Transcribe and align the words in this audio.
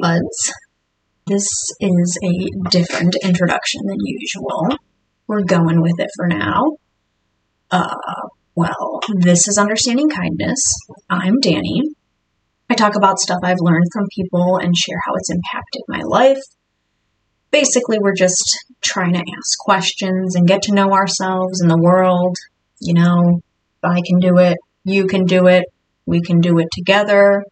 buds. 0.00 0.52
This 1.26 1.48
is 1.80 2.18
a 2.22 2.68
different 2.70 3.14
introduction 3.22 3.82
than 3.86 3.98
usual. 4.00 4.78
We're 5.26 5.42
going 5.42 5.82
with 5.82 5.98
it 5.98 6.08
for 6.16 6.26
now. 6.26 6.76
Uh, 7.70 7.94
well, 8.54 9.00
this 9.18 9.46
is 9.46 9.58
Understanding 9.58 10.08
Kindness. 10.08 10.60
I'm 11.10 11.38
Danny. 11.40 11.82
I 12.70 12.74
talk 12.74 12.96
about 12.96 13.18
stuff 13.18 13.38
I've 13.42 13.60
learned 13.60 13.86
from 13.92 14.06
people 14.14 14.58
and 14.60 14.76
share 14.76 14.98
how 15.06 15.14
it's 15.16 15.30
impacted 15.30 15.82
my 15.88 16.00
life. 16.04 16.42
Basically, 17.50 17.98
we're 17.98 18.14
just 18.14 18.58
trying 18.82 19.14
to 19.14 19.20
ask 19.20 19.58
questions 19.60 20.34
and 20.34 20.46
get 20.46 20.62
to 20.62 20.74
know 20.74 20.92
ourselves 20.92 21.60
and 21.60 21.70
the 21.70 21.80
world. 21.80 22.36
You 22.80 22.94
know, 22.94 23.40
I 23.82 24.00
can 24.06 24.18
do 24.18 24.38
it, 24.38 24.58
you 24.84 25.06
can 25.06 25.24
do 25.24 25.46
it, 25.46 25.64
we 26.06 26.20
can 26.20 26.40
do 26.40 26.58
it 26.58 26.68
together, 26.72 27.44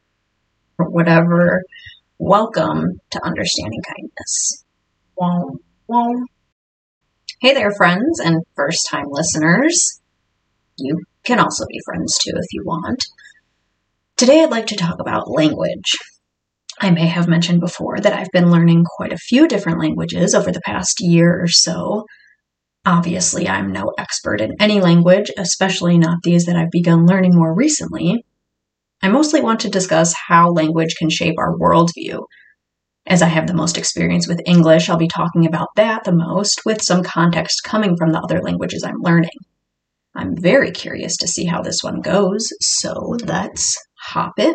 or 0.78 0.90
whatever. 0.90 1.62
Welcome 2.18 2.98
to 3.10 3.20
Understanding 3.26 3.82
Kindness. 3.82 4.64
Hey 7.42 7.52
there, 7.52 7.70
friends 7.72 8.20
and 8.20 8.42
first 8.56 8.88
time 8.90 9.04
listeners. 9.10 10.00
You 10.78 11.02
can 11.26 11.38
also 11.38 11.66
be 11.68 11.78
friends 11.84 12.18
too 12.18 12.32
if 12.34 12.46
you 12.52 12.62
want. 12.64 13.04
Today, 14.16 14.42
I'd 14.42 14.50
like 14.50 14.68
to 14.68 14.76
talk 14.76 14.98
about 14.98 15.30
language. 15.30 15.92
I 16.80 16.90
may 16.90 17.06
have 17.06 17.28
mentioned 17.28 17.60
before 17.60 18.00
that 18.00 18.14
I've 18.14 18.32
been 18.32 18.50
learning 18.50 18.86
quite 18.96 19.12
a 19.12 19.18
few 19.18 19.46
different 19.46 19.78
languages 19.78 20.34
over 20.34 20.50
the 20.50 20.62
past 20.64 20.96
year 21.00 21.38
or 21.38 21.48
so. 21.48 22.06
Obviously, 22.86 23.46
I'm 23.46 23.72
no 23.72 23.92
expert 23.98 24.40
in 24.40 24.56
any 24.58 24.80
language, 24.80 25.30
especially 25.36 25.98
not 25.98 26.22
these 26.22 26.46
that 26.46 26.56
I've 26.56 26.70
begun 26.70 27.04
learning 27.04 27.34
more 27.34 27.54
recently, 27.54 28.24
I 29.02 29.08
mostly 29.08 29.40
want 29.40 29.60
to 29.60 29.70
discuss 29.70 30.14
how 30.28 30.50
language 30.50 30.94
can 30.98 31.10
shape 31.10 31.36
our 31.38 31.56
worldview. 31.56 32.24
As 33.06 33.22
I 33.22 33.28
have 33.28 33.46
the 33.46 33.54
most 33.54 33.78
experience 33.78 34.26
with 34.26 34.42
English, 34.46 34.88
I'll 34.88 34.96
be 34.96 35.08
talking 35.08 35.46
about 35.46 35.68
that 35.76 36.04
the 36.04 36.12
most, 36.12 36.62
with 36.66 36.82
some 36.82 37.04
context 37.04 37.62
coming 37.64 37.96
from 37.96 38.10
the 38.10 38.20
other 38.20 38.40
languages 38.42 38.82
I'm 38.82 39.00
learning. 39.00 39.30
I'm 40.16 40.34
very 40.36 40.70
curious 40.70 41.16
to 41.18 41.28
see 41.28 41.44
how 41.44 41.62
this 41.62 41.82
one 41.82 42.00
goes, 42.00 42.48
so 42.60 43.16
let's 43.24 43.76
hop 44.00 44.32
in. 44.38 44.54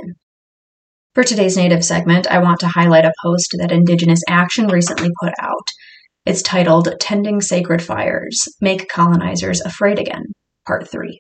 For 1.13 1.23
today's 1.23 1.55
native 1.55 1.85
segment, 1.85 2.25
I 2.27 2.39
want 2.39 2.59
to 2.61 2.67
highlight 2.67 3.05
a 3.05 3.13
post 3.23 3.55
that 3.59 3.71
Indigenous 3.71 4.21
Action 4.27 4.67
recently 4.67 5.09
put 5.21 5.33
out. 5.41 5.67
It's 6.25 6.41
titled 6.41 6.87
Tending 6.99 7.41
Sacred 7.41 7.81
Fires 7.81 8.43
Make 8.59 8.89
Colonizers 8.89 9.61
Afraid 9.61 9.99
Again, 9.99 10.23
Part 10.67 10.89
3. 10.89 11.19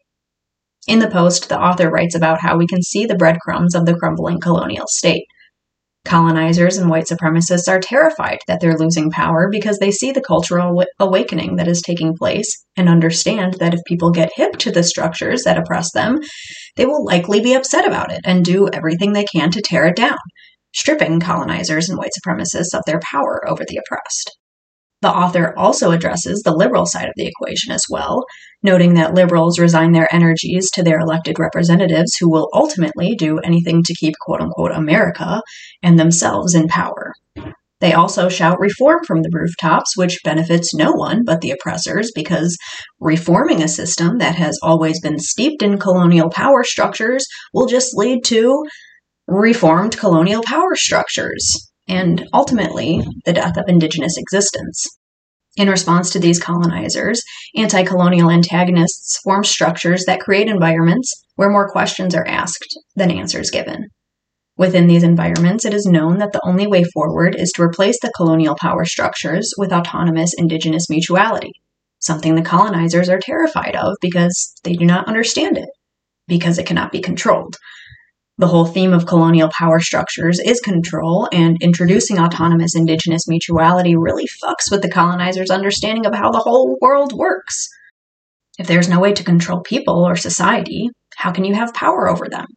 In 0.87 0.99
the 0.99 1.09
post, 1.09 1.49
the 1.49 1.59
author 1.59 1.89
writes 1.89 2.15
about 2.15 2.41
how 2.41 2.57
we 2.57 2.67
can 2.67 2.81
see 2.81 3.05
the 3.05 3.15
breadcrumbs 3.15 3.75
of 3.75 3.85
the 3.85 3.95
crumbling 3.95 4.39
colonial 4.39 4.87
state. 4.87 5.25
Colonizers 6.03 6.77
and 6.77 6.89
white 6.89 7.05
supremacists 7.05 7.67
are 7.67 7.79
terrified 7.79 8.39
that 8.47 8.59
they're 8.59 8.77
losing 8.77 9.11
power 9.11 9.49
because 9.51 9.77
they 9.77 9.91
see 9.91 10.11
the 10.11 10.21
cultural 10.21 10.83
awakening 10.99 11.57
that 11.57 11.67
is 11.67 11.81
taking 11.81 12.17
place 12.17 12.65
and 12.75 12.89
understand 12.89 13.53
that 13.59 13.75
if 13.75 13.79
people 13.85 14.09
get 14.09 14.31
hip 14.35 14.57
to 14.57 14.71
the 14.71 14.81
structures 14.81 15.43
that 15.43 15.59
oppress 15.59 15.91
them, 15.91 16.17
they 16.75 16.87
will 16.87 17.05
likely 17.05 17.39
be 17.39 17.53
upset 17.53 17.87
about 17.87 18.11
it 18.11 18.21
and 18.25 18.43
do 18.43 18.67
everything 18.73 19.13
they 19.13 19.25
can 19.25 19.51
to 19.51 19.61
tear 19.61 19.85
it 19.85 19.95
down, 19.95 20.17
stripping 20.73 21.19
colonizers 21.19 21.87
and 21.87 21.99
white 21.99 22.11
supremacists 22.17 22.73
of 22.73 22.81
their 22.87 22.99
power 23.11 23.47
over 23.47 23.63
the 23.67 23.77
oppressed. 23.77 24.35
The 25.01 25.09
author 25.09 25.57
also 25.57 25.91
addresses 25.91 26.41
the 26.41 26.55
liberal 26.55 26.85
side 26.85 27.07
of 27.07 27.13
the 27.15 27.25
equation 27.25 27.71
as 27.71 27.85
well, 27.89 28.23
noting 28.61 28.93
that 28.93 29.15
liberals 29.15 29.57
resign 29.57 29.93
their 29.93 30.13
energies 30.13 30.69
to 30.71 30.83
their 30.83 30.99
elected 30.99 31.39
representatives 31.39 32.15
who 32.19 32.29
will 32.29 32.49
ultimately 32.53 33.15
do 33.15 33.39
anything 33.39 33.81
to 33.83 33.95
keep 33.95 34.13
quote 34.21 34.41
unquote 34.41 34.71
America 34.71 35.41
and 35.81 35.99
themselves 35.99 36.53
in 36.53 36.67
power. 36.67 37.13
They 37.79 37.93
also 37.93 38.29
shout 38.29 38.59
reform 38.59 39.03
from 39.05 39.23
the 39.23 39.31
rooftops, 39.33 39.97
which 39.97 40.19
benefits 40.23 40.71
no 40.71 40.91
one 40.91 41.23
but 41.25 41.41
the 41.41 41.49
oppressors 41.49 42.11
because 42.13 42.55
reforming 42.99 43.63
a 43.63 43.67
system 43.67 44.19
that 44.19 44.35
has 44.35 44.59
always 44.61 45.01
been 45.01 45.17
steeped 45.17 45.63
in 45.63 45.79
colonial 45.79 46.29
power 46.29 46.63
structures 46.63 47.25
will 47.55 47.65
just 47.65 47.97
lead 47.97 48.23
to 48.25 48.63
reformed 49.27 49.97
colonial 49.97 50.43
power 50.43 50.75
structures 50.75 51.70
and 51.91 52.25
ultimately 52.33 53.03
the 53.25 53.33
death 53.33 53.57
of 53.57 53.65
indigenous 53.67 54.17
existence. 54.17 54.87
In 55.57 55.69
response 55.69 56.09
to 56.11 56.19
these 56.19 56.39
colonizers, 56.39 57.21
anti 57.57 57.83
colonial 57.83 58.31
antagonists 58.31 59.19
form 59.23 59.43
structures 59.43 60.05
that 60.05 60.21
create 60.21 60.47
environments 60.47 61.11
where 61.35 61.49
more 61.49 61.69
questions 61.69 62.15
are 62.15 62.25
asked 62.25 62.79
than 62.95 63.11
answers 63.11 63.51
given. 63.51 63.87
Within 64.57 64.87
these 64.87 65.03
environments, 65.03 65.65
it 65.65 65.73
is 65.73 65.85
known 65.85 66.19
that 66.19 66.31
the 66.31 66.41
only 66.45 66.65
way 66.65 66.83
forward 66.93 67.35
is 67.37 67.51
to 67.55 67.63
replace 67.63 67.97
the 68.01 68.13
colonial 68.15 68.55
power 68.61 68.85
structures 68.85 69.51
with 69.57 69.73
autonomous 69.73 70.31
indigenous 70.37 70.89
mutuality, 70.89 71.51
something 71.99 72.35
the 72.35 72.41
colonizers 72.41 73.09
are 73.09 73.19
terrified 73.19 73.75
of 73.75 73.95
because 73.99 74.53
they 74.63 74.73
do 74.73 74.85
not 74.85 75.07
understand 75.07 75.57
it, 75.57 75.69
because 76.27 76.57
it 76.57 76.65
cannot 76.65 76.93
be 76.93 77.01
controlled, 77.01 77.57
the 78.41 78.47
whole 78.47 78.65
theme 78.65 78.91
of 78.91 79.05
colonial 79.05 79.51
power 79.55 79.79
structures 79.79 80.39
is 80.43 80.59
control, 80.59 81.29
and 81.31 81.57
introducing 81.61 82.17
autonomous 82.17 82.75
indigenous 82.75 83.27
mutuality 83.27 83.95
really 83.95 84.25
fucks 84.43 84.71
with 84.71 84.81
the 84.81 84.89
colonizers' 84.89 85.51
understanding 85.51 86.07
of 86.07 86.15
how 86.15 86.31
the 86.31 86.39
whole 86.39 86.75
world 86.81 87.13
works. 87.13 87.67
If 88.57 88.65
there's 88.65 88.89
no 88.89 88.99
way 88.99 89.13
to 89.13 89.23
control 89.23 89.61
people 89.61 90.03
or 90.03 90.15
society, 90.15 90.89
how 91.17 91.31
can 91.31 91.45
you 91.45 91.53
have 91.53 91.75
power 91.75 92.09
over 92.09 92.27
them? 92.27 92.47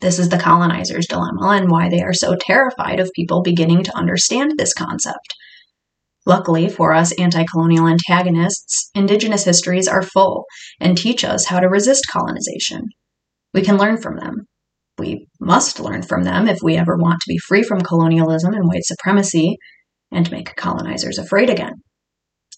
This 0.00 0.18
is 0.18 0.30
the 0.30 0.36
colonizers' 0.36 1.06
dilemma 1.06 1.50
and 1.50 1.70
why 1.70 1.88
they 1.88 2.02
are 2.02 2.12
so 2.12 2.34
terrified 2.34 2.98
of 2.98 3.08
people 3.14 3.40
beginning 3.40 3.84
to 3.84 3.96
understand 3.96 4.54
this 4.56 4.74
concept. 4.74 5.36
Luckily 6.26 6.68
for 6.68 6.92
us 6.92 7.12
anti 7.20 7.44
colonial 7.44 7.86
antagonists, 7.86 8.90
Indigenous 8.96 9.44
histories 9.44 9.86
are 9.86 10.02
full 10.02 10.46
and 10.80 10.98
teach 10.98 11.22
us 11.22 11.46
how 11.46 11.60
to 11.60 11.68
resist 11.68 12.08
colonization. 12.10 12.88
We 13.52 13.62
can 13.62 13.76
learn 13.76 13.98
from 13.98 14.16
them, 14.16 14.48
we 14.98 15.26
must 15.40 15.80
learn 15.80 16.02
from 16.02 16.24
them 16.24 16.48
if 16.48 16.58
we 16.62 16.76
ever 16.76 16.96
want 16.96 17.20
to 17.20 17.28
be 17.28 17.38
free 17.38 17.62
from 17.62 17.80
colonialism 17.80 18.54
and 18.54 18.66
white 18.66 18.84
supremacy 18.84 19.56
and 20.12 20.30
make 20.30 20.56
colonizers 20.56 21.18
afraid 21.18 21.50
again. 21.50 21.72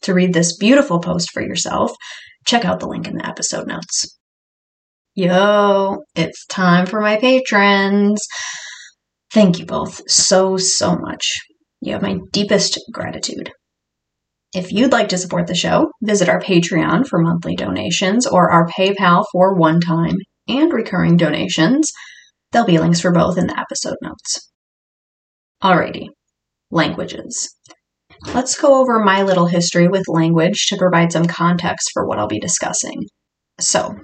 To 0.03 0.15
read 0.15 0.35
this 0.35 0.57
beautiful 0.57 1.01
post 1.01 1.31
for 1.33 1.43
yourself, 1.43 1.93
check 2.47 2.65
out 2.65 2.81
the 2.81 2.89
link 2.89 3.09
in 3.09 3.17
the 3.17 3.27
episode 3.27 3.67
notes. 3.67 4.19
Yo, 5.15 5.97
it's 6.15 6.45
time 6.47 6.85
for 6.85 7.01
my 7.01 7.17
patrons. 7.17 8.21
Thank 9.33 9.59
you 9.59 9.65
both 9.65 10.03
so, 10.07 10.59
so 10.59 10.97
much. 10.97 11.39
You 11.81 11.93
have 11.93 12.03
my 12.03 12.19
deepest 12.33 12.79
gratitude. 12.93 13.51
If 14.55 14.73
you'd 14.73 14.93
like 14.93 15.09
to 15.09 15.19
support 15.19 15.47
the 15.47 15.55
show, 15.55 15.91
visit 16.03 16.29
our 16.29 16.41
Patreon 16.41 17.07
for 17.07 17.19
monthly 17.19 17.57
donations 17.57 18.27
or 18.27 18.51
our 18.51 18.67
PayPal 18.69 19.25
for 19.33 19.55
one 19.55 19.81
time 19.81 20.17
and 20.49 20.73
recurring 20.73 21.17
donations. 21.17 21.91
There'll 22.56 22.67
be 22.67 22.78
links 22.78 23.03
for 23.03 23.12
both 23.12 23.37
in 23.37 23.49
the 23.49 23.61
episode 23.61 23.99
notes. 24.00 24.50
Alrighty, 25.62 26.06
languages. 26.71 27.55
Let's 28.33 28.59
go 28.59 28.81
over 28.81 28.99
my 28.99 29.25
little 29.25 29.44
history 29.44 29.89
with 29.89 30.09
language 30.09 30.65
to 30.69 30.78
provide 30.78 31.12
some 31.12 31.27
context 31.27 31.91
for 31.93 32.06
what 32.06 32.19
I'll 32.19 32.28
be 32.28 32.41
discussing. 32.41 33.03
So, 33.61 33.94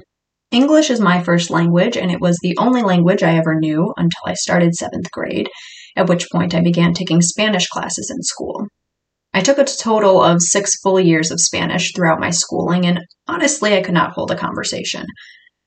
English 0.50 0.90
is 0.90 1.00
my 1.00 1.22
first 1.22 1.48
language, 1.48 1.96
and 1.96 2.10
it 2.10 2.20
was 2.20 2.36
the 2.42 2.54
only 2.58 2.82
language 2.82 3.22
I 3.22 3.38
ever 3.38 3.58
knew 3.58 3.94
until 3.96 4.20
I 4.26 4.34
started 4.34 4.74
seventh 4.74 5.10
grade, 5.10 5.48
at 5.96 6.10
which 6.10 6.28
point 6.30 6.54
I 6.54 6.60
began 6.60 6.92
taking 6.92 7.22
Spanish 7.22 7.66
classes 7.68 8.12
in 8.14 8.22
school. 8.22 8.66
I 9.32 9.40
took 9.40 9.56
a 9.56 9.64
total 9.64 10.22
of 10.22 10.42
six 10.42 10.78
full 10.82 11.00
years 11.00 11.30
of 11.30 11.40
Spanish 11.40 11.94
throughout 11.94 12.20
my 12.20 12.28
schooling, 12.28 12.84
and 12.84 13.00
honestly, 13.26 13.74
I 13.74 13.80
could 13.80 13.94
not 13.94 14.12
hold 14.12 14.30
a 14.30 14.36
conversation. 14.36 15.06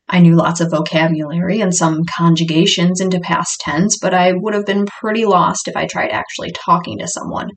I 0.08 0.20
knew 0.20 0.36
lots 0.36 0.62
of 0.62 0.72
vocabulary 0.72 1.62
and 1.62 1.74
some 1.74 2.02
conjugations 2.16 3.02
into 3.02 3.20
past 3.20 3.60
tense, 3.60 3.98
but 4.00 4.14
I 4.14 4.34
would 4.34 4.54
have 4.54 4.66
been 4.66 4.86
pretty 4.86 5.26
lost 5.26 5.68
if 5.68 5.76
I 5.76 5.88
tried 5.88 6.12
actually 6.12 6.52
talking 6.52 7.00
to 7.00 7.08
someone. 7.08 7.50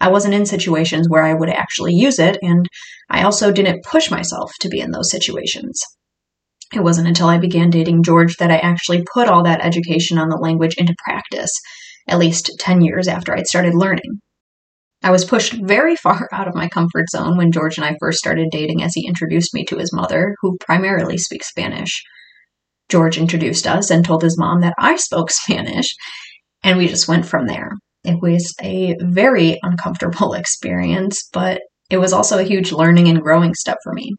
I 0.00 0.08
wasn't 0.08 0.34
in 0.34 0.46
situations 0.46 1.08
where 1.08 1.22
I 1.22 1.34
would 1.34 1.48
actually 1.48 1.94
use 1.94 2.18
it, 2.18 2.36
and 2.42 2.66
I 3.08 3.22
also 3.22 3.52
didn't 3.52 3.84
push 3.84 4.10
myself 4.10 4.50
to 4.60 4.68
be 4.68 4.80
in 4.80 4.90
those 4.90 5.10
situations. 5.10 5.80
It 6.74 6.82
wasn't 6.82 7.06
until 7.06 7.28
I 7.28 7.38
began 7.38 7.70
dating 7.70 8.02
George 8.02 8.36
that 8.38 8.50
I 8.50 8.56
actually 8.56 9.04
put 9.14 9.28
all 9.28 9.44
that 9.44 9.64
education 9.64 10.18
on 10.18 10.30
the 10.30 10.38
language 10.38 10.74
into 10.78 10.96
practice, 11.04 11.52
at 12.08 12.18
least 12.18 12.50
10 12.58 12.80
years 12.80 13.06
after 13.06 13.32
I'd 13.32 13.46
started 13.46 13.74
learning. 13.74 14.21
I 15.02 15.10
was 15.10 15.24
pushed 15.24 15.54
very 15.54 15.96
far 15.96 16.28
out 16.32 16.48
of 16.48 16.54
my 16.54 16.68
comfort 16.68 17.10
zone 17.10 17.36
when 17.36 17.52
George 17.52 17.76
and 17.76 17.84
I 17.84 17.96
first 17.98 18.18
started 18.18 18.48
dating 18.50 18.82
as 18.82 18.92
he 18.94 19.06
introduced 19.06 19.54
me 19.54 19.64
to 19.66 19.78
his 19.78 19.92
mother, 19.92 20.34
who 20.40 20.56
primarily 20.60 21.18
speaks 21.18 21.48
Spanish. 21.48 22.02
George 22.88 23.18
introduced 23.18 23.66
us 23.66 23.90
and 23.90 24.04
told 24.04 24.22
his 24.22 24.38
mom 24.38 24.60
that 24.60 24.74
I 24.78 24.96
spoke 24.96 25.30
Spanish, 25.30 25.94
and 26.62 26.78
we 26.78 26.88
just 26.88 27.08
went 27.08 27.26
from 27.26 27.46
there. 27.46 27.70
It 28.04 28.20
was 28.20 28.54
a 28.62 28.96
very 29.00 29.58
uncomfortable 29.62 30.32
experience, 30.34 31.28
but 31.32 31.60
it 31.90 31.98
was 31.98 32.12
also 32.12 32.38
a 32.38 32.44
huge 32.44 32.72
learning 32.72 33.08
and 33.08 33.20
growing 33.20 33.54
step 33.54 33.78
for 33.82 33.92
me. 33.92 34.12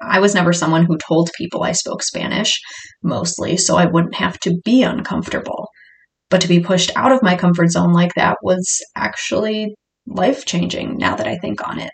I 0.00 0.20
was 0.20 0.34
never 0.34 0.52
someone 0.52 0.86
who 0.86 0.96
told 0.96 1.30
people 1.36 1.62
I 1.62 1.72
spoke 1.72 2.02
Spanish, 2.02 2.60
mostly, 3.02 3.56
so 3.56 3.76
I 3.76 3.86
wouldn't 3.86 4.14
have 4.14 4.38
to 4.40 4.56
be 4.64 4.82
uncomfortable. 4.82 5.68
But 6.30 6.40
to 6.42 6.48
be 6.48 6.60
pushed 6.60 6.90
out 6.96 7.12
of 7.12 7.22
my 7.22 7.36
comfort 7.36 7.70
zone 7.70 7.92
like 7.92 8.14
that 8.14 8.36
was 8.42 8.82
actually 8.94 9.74
life 10.06 10.44
changing 10.44 10.96
now 10.96 11.16
that 11.16 11.26
I 11.26 11.36
think 11.38 11.66
on 11.66 11.78
it. 11.78 11.90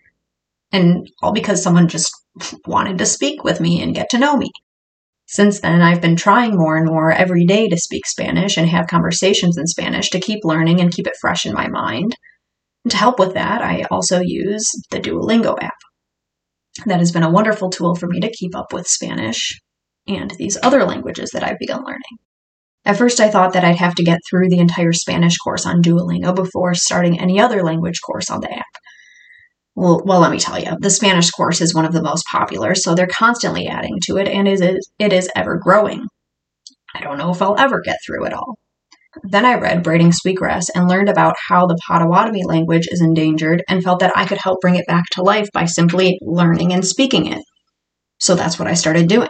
And 0.72 1.08
all 1.22 1.32
because 1.32 1.62
someone 1.62 1.88
just 1.88 2.10
wanted 2.66 2.98
to 2.98 3.06
speak 3.06 3.44
with 3.44 3.60
me 3.60 3.80
and 3.82 3.94
get 3.94 4.10
to 4.10 4.18
know 4.18 4.36
me. 4.36 4.50
Since 5.26 5.60
then, 5.60 5.80
I've 5.80 6.02
been 6.02 6.16
trying 6.16 6.56
more 6.56 6.76
and 6.76 6.86
more 6.86 7.10
every 7.10 7.46
day 7.46 7.68
to 7.68 7.78
speak 7.78 8.06
Spanish 8.06 8.56
and 8.56 8.68
have 8.68 8.88
conversations 8.88 9.56
in 9.56 9.66
Spanish 9.66 10.10
to 10.10 10.20
keep 10.20 10.44
learning 10.44 10.80
and 10.80 10.92
keep 10.92 11.06
it 11.06 11.16
fresh 11.20 11.46
in 11.46 11.54
my 11.54 11.66
mind. 11.68 12.14
And 12.84 12.90
to 12.90 12.96
help 12.96 13.18
with 13.18 13.34
that, 13.34 13.62
I 13.62 13.84
also 13.90 14.20
use 14.20 14.70
the 14.90 15.00
Duolingo 15.00 15.56
app. 15.62 15.78
That 16.86 16.98
has 16.98 17.12
been 17.12 17.22
a 17.22 17.30
wonderful 17.30 17.70
tool 17.70 17.94
for 17.94 18.06
me 18.06 18.20
to 18.20 18.30
keep 18.30 18.54
up 18.54 18.72
with 18.72 18.86
Spanish 18.86 19.60
and 20.06 20.30
these 20.32 20.58
other 20.62 20.84
languages 20.84 21.30
that 21.30 21.42
I've 21.42 21.58
begun 21.58 21.84
learning. 21.84 22.18
At 22.86 22.98
first, 22.98 23.18
I 23.20 23.30
thought 23.30 23.54
that 23.54 23.64
I'd 23.64 23.76
have 23.76 23.94
to 23.94 24.04
get 24.04 24.20
through 24.28 24.48
the 24.48 24.58
entire 24.58 24.92
Spanish 24.92 25.36
course 25.38 25.64
on 25.64 25.80
Duolingo 25.80 26.34
before 26.34 26.74
starting 26.74 27.18
any 27.18 27.40
other 27.40 27.62
language 27.62 28.00
course 28.04 28.28
on 28.28 28.40
the 28.40 28.52
app. 28.52 28.64
Well, 29.74 30.02
well, 30.04 30.20
let 30.20 30.30
me 30.30 30.38
tell 30.38 30.58
you, 30.58 30.76
the 30.78 30.90
Spanish 30.90 31.30
course 31.30 31.60
is 31.60 31.74
one 31.74 31.84
of 31.84 31.92
the 31.92 32.02
most 32.02 32.24
popular, 32.30 32.74
so 32.74 32.94
they're 32.94 33.06
constantly 33.06 33.66
adding 33.66 33.98
to 34.04 34.18
it, 34.18 34.28
and 34.28 34.46
it 34.46 34.60
is, 34.60 34.90
it 34.98 35.12
is 35.12 35.30
ever 35.34 35.58
growing. 35.60 36.04
I 36.94 37.00
don't 37.00 37.18
know 37.18 37.30
if 37.30 37.42
I'll 37.42 37.58
ever 37.58 37.80
get 37.80 37.98
through 38.06 38.26
it 38.26 38.32
all. 38.32 38.54
Then 39.22 39.44
I 39.44 39.54
read 39.54 39.82
Braiding 39.82 40.12
Sweetgrass 40.12 40.68
and 40.70 40.88
learned 40.88 41.08
about 41.08 41.36
how 41.48 41.66
the 41.66 41.78
Potawatomi 41.88 42.44
language 42.44 42.88
is 42.90 43.00
endangered 43.00 43.62
and 43.68 43.82
felt 43.82 44.00
that 44.00 44.12
I 44.16 44.26
could 44.26 44.38
help 44.38 44.60
bring 44.60 44.74
it 44.74 44.86
back 44.86 45.04
to 45.12 45.22
life 45.22 45.48
by 45.52 45.64
simply 45.64 46.18
learning 46.20 46.72
and 46.72 46.84
speaking 46.84 47.26
it. 47.26 47.42
So 48.18 48.34
that's 48.34 48.58
what 48.58 48.68
I 48.68 48.74
started 48.74 49.08
doing. 49.08 49.28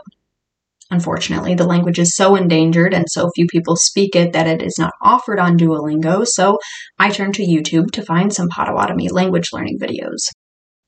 Unfortunately, 0.90 1.54
the 1.54 1.66
language 1.66 1.98
is 1.98 2.14
so 2.14 2.36
endangered 2.36 2.92
and 2.92 3.06
so 3.08 3.30
few 3.34 3.46
people 3.46 3.74
speak 3.76 4.14
it 4.14 4.32
that 4.32 4.46
it 4.46 4.62
is 4.62 4.76
not 4.78 4.92
offered 5.02 5.38
on 5.38 5.56
Duolingo, 5.56 6.24
so 6.26 6.58
I 6.98 7.10
turned 7.10 7.34
to 7.34 7.46
YouTube 7.46 7.90
to 7.92 8.02
find 8.02 8.32
some 8.32 8.48
Potawatomi 8.48 9.08
language 9.08 9.48
learning 9.52 9.78
videos. 9.80 10.18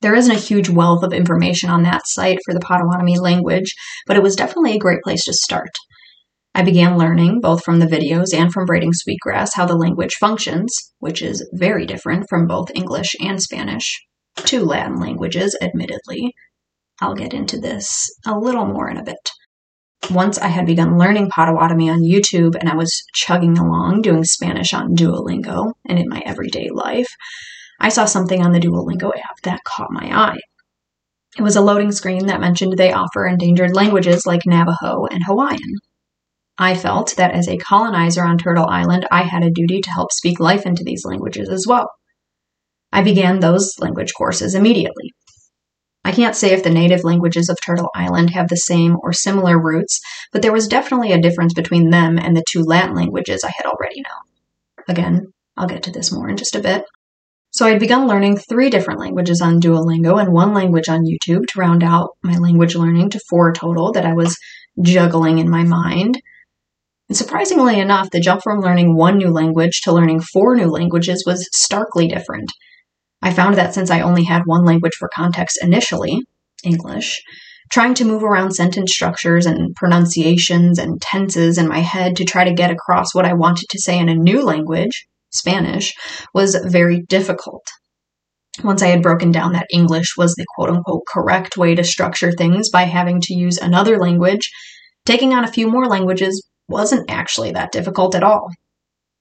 There 0.02 0.14
isn't 0.14 0.34
a 0.34 0.38
huge 0.38 0.68
wealth 0.68 1.02
of 1.02 1.14
information 1.14 1.70
on 1.70 1.82
that 1.84 2.02
site 2.04 2.38
for 2.44 2.52
the 2.52 2.60
Potawatomi 2.60 3.18
language, 3.18 3.74
but 4.06 4.16
it 4.16 4.22
was 4.22 4.36
definitely 4.36 4.76
a 4.76 4.78
great 4.78 5.00
place 5.02 5.24
to 5.24 5.32
start. 5.32 5.70
I 6.54 6.62
began 6.62 6.98
learning, 6.98 7.40
both 7.40 7.64
from 7.64 7.78
the 7.78 7.86
videos 7.86 8.34
and 8.34 8.52
from 8.52 8.66
braiding 8.66 8.92
sweetgrass, 8.92 9.54
how 9.54 9.64
the 9.64 9.76
language 9.76 10.14
functions, 10.20 10.74
which 10.98 11.22
is 11.22 11.48
very 11.54 11.86
different 11.86 12.26
from 12.28 12.46
both 12.46 12.70
English 12.74 13.16
and 13.20 13.42
Spanish. 13.42 13.98
Two 14.36 14.64
Latin 14.64 15.00
languages, 15.00 15.56
admittedly. 15.62 16.32
I'll 17.00 17.14
get 17.14 17.34
into 17.34 17.58
this 17.58 17.88
a 18.26 18.38
little 18.38 18.66
more 18.66 18.88
in 18.90 18.98
a 18.98 19.04
bit 19.04 19.30
once 20.10 20.38
I 20.38 20.48
had 20.48 20.66
begun 20.66 20.98
learning 20.98 21.30
Potawatomi 21.34 21.90
on 21.90 22.02
YouTube 22.02 22.54
and 22.58 22.68
I 22.68 22.74
was 22.74 23.04
chugging 23.14 23.58
along 23.58 24.02
doing 24.02 24.24
Spanish 24.24 24.72
on 24.72 24.94
Duolingo 24.94 25.72
and 25.86 25.98
in 25.98 26.08
my 26.08 26.22
everyday 26.24 26.70
life, 26.70 27.08
I 27.80 27.88
saw 27.88 28.04
something 28.04 28.42
on 28.42 28.52
the 28.52 28.60
Duolingo 28.60 29.10
app 29.16 29.40
that 29.42 29.64
caught 29.64 29.90
my 29.90 30.10
eye. 30.10 30.38
It 31.38 31.42
was 31.42 31.56
a 31.56 31.60
loading 31.60 31.92
screen 31.92 32.26
that 32.26 32.40
mentioned 32.40 32.74
they 32.76 32.92
offer 32.92 33.26
endangered 33.26 33.74
languages 33.74 34.26
like 34.26 34.46
Navajo 34.46 35.04
and 35.10 35.22
Hawaiian. 35.24 35.74
I 36.58 36.74
felt 36.74 37.14
that 37.16 37.32
as 37.32 37.48
a 37.48 37.58
colonizer 37.58 38.24
on 38.24 38.38
Turtle 38.38 38.66
Island, 38.66 39.06
I 39.10 39.24
had 39.24 39.42
a 39.42 39.50
duty 39.50 39.80
to 39.82 39.90
help 39.90 40.12
speak 40.12 40.40
life 40.40 40.64
into 40.64 40.82
these 40.84 41.04
languages 41.04 41.50
as 41.50 41.66
well. 41.68 41.90
I 42.92 43.02
began 43.02 43.40
those 43.40 43.74
language 43.78 44.14
courses 44.14 44.54
immediately. 44.54 45.12
I 46.06 46.12
can't 46.12 46.36
say 46.36 46.52
if 46.52 46.62
the 46.62 46.70
native 46.70 47.02
languages 47.02 47.48
of 47.48 47.58
Turtle 47.60 47.90
Island 47.92 48.30
have 48.30 48.48
the 48.48 48.56
same 48.56 48.96
or 49.02 49.12
similar 49.12 49.60
roots, 49.60 50.00
but 50.30 50.40
there 50.40 50.52
was 50.52 50.68
definitely 50.68 51.10
a 51.10 51.20
difference 51.20 51.52
between 51.52 51.90
them 51.90 52.16
and 52.16 52.36
the 52.36 52.44
two 52.48 52.62
Latin 52.62 52.94
languages 52.94 53.42
I 53.42 53.50
had 53.56 53.66
already 53.66 54.02
known. 54.02 54.86
Again, 54.86 55.32
I'll 55.56 55.66
get 55.66 55.82
to 55.82 55.90
this 55.90 56.12
more 56.12 56.28
in 56.28 56.36
just 56.36 56.54
a 56.54 56.60
bit. 56.60 56.84
So 57.50 57.66
I'd 57.66 57.80
begun 57.80 58.06
learning 58.06 58.36
three 58.36 58.70
different 58.70 59.00
languages 59.00 59.40
on 59.40 59.58
Duolingo 59.58 60.20
and 60.20 60.32
one 60.32 60.54
language 60.54 60.88
on 60.88 61.06
YouTube 61.06 61.48
to 61.48 61.58
round 61.58 61.82
out 61.82 62.10
my 62.22 62.36
language 62.36 62.76
learning 62.76 63.10
to 63.10 63.20
four 63.28 63.52
total 63.52 63.90
that 63.90 64.06
I 64.06 64.12
was 64.12 64.36
juggling 64.80 65.38
in 65.38 65.50
my 65.50 65.64
mind. 65.64 66.20
And 67.08 67.16
surprisingly 67.16 67.80
enough, 67.80 68.10
the 68.10 68.20
jump 68.20 68.42
from 68.44 68.60
learning 68.60 68.94
one 68.94 69.18
new 69.18 69.30
language 69.30 69.80
to 69.82 69.92
learning 69.92 70.20
four 70.20 70.54
new 70.54 70.68
languages 70.68 71.24
was 71.26 71.48
starkly 71.52 72.06
different. 72.06 72.48
I 73.22 73.32
found 73.32 73.56
that 73.56 73.74
since 73.74 73.90
I 73.90 74.00
only 74.00 74.24
had 74.24 74.42
one 74.44 74.64
language 74.64 74.94
for 74.98 75.10
context 75.14 75.58
initially, 75.62 76.20
English, 76.64 77.22
trying 77.70 77.94
to 77.94 78.04
move 78.04 78.22
around 78.22 78.52
sentence 78.52 78.92
structures 78.92 79.46
and 79.46 79.74
pronunciations 79.74 80.78
and 80.78 81.00
tenses 81.00 81.58
in 81.58 81.68
my 81.68 81.80
head 81.80 82.16
to 82.16 82.24
try 82.24 82.44
to 82.44 82.54
get 82.54 82.70
across 82.70 83.14
what 83.14 83.24
I 83.24 83.34
wanted 83.34 83.66
to 83.70 83.80
say 83.80 83.98
in 83.98 84.08
a 84.08 84.14
new 84.14 84.42
language, 84.42 85.06
Spanish, 85.30 85.92
was 86.32 86.54
very 86.54 87.02
difficult. 87.02 87.66
Once 88.64 88.82
I 88.82 88.88
had 88.88 89.02
broken 89.02 89.32
down 89.32 89.52
that 89.52 89.66
English 89.70 90.14
was 90.16 90.34
the 90.34 90.46
quote 90.54 90.70
unquote 90.70 91.02
correct 91.06 91.56
way 91.56 91.74
to 91.74 91.84
structure 91.84 92.32
things 92.32 92.70
by 92.70 92.84
having 92.84 93.20
to 93.22 93.34
use 93.34 93.58
another 93.58 93.98
language, 93.98 94.50
taking 95.04 95.34
on 95.34 95.44
a 95.44 95.52
few 95.52 95.68
more 95.68 95.86
languages 95.86 96.46
wasn't 96.68 97.10
actually 97.10 97.52
that 97.52 97.72
difficult 97.72 98.14
at 98.14 98.22
all. 98.22 98.48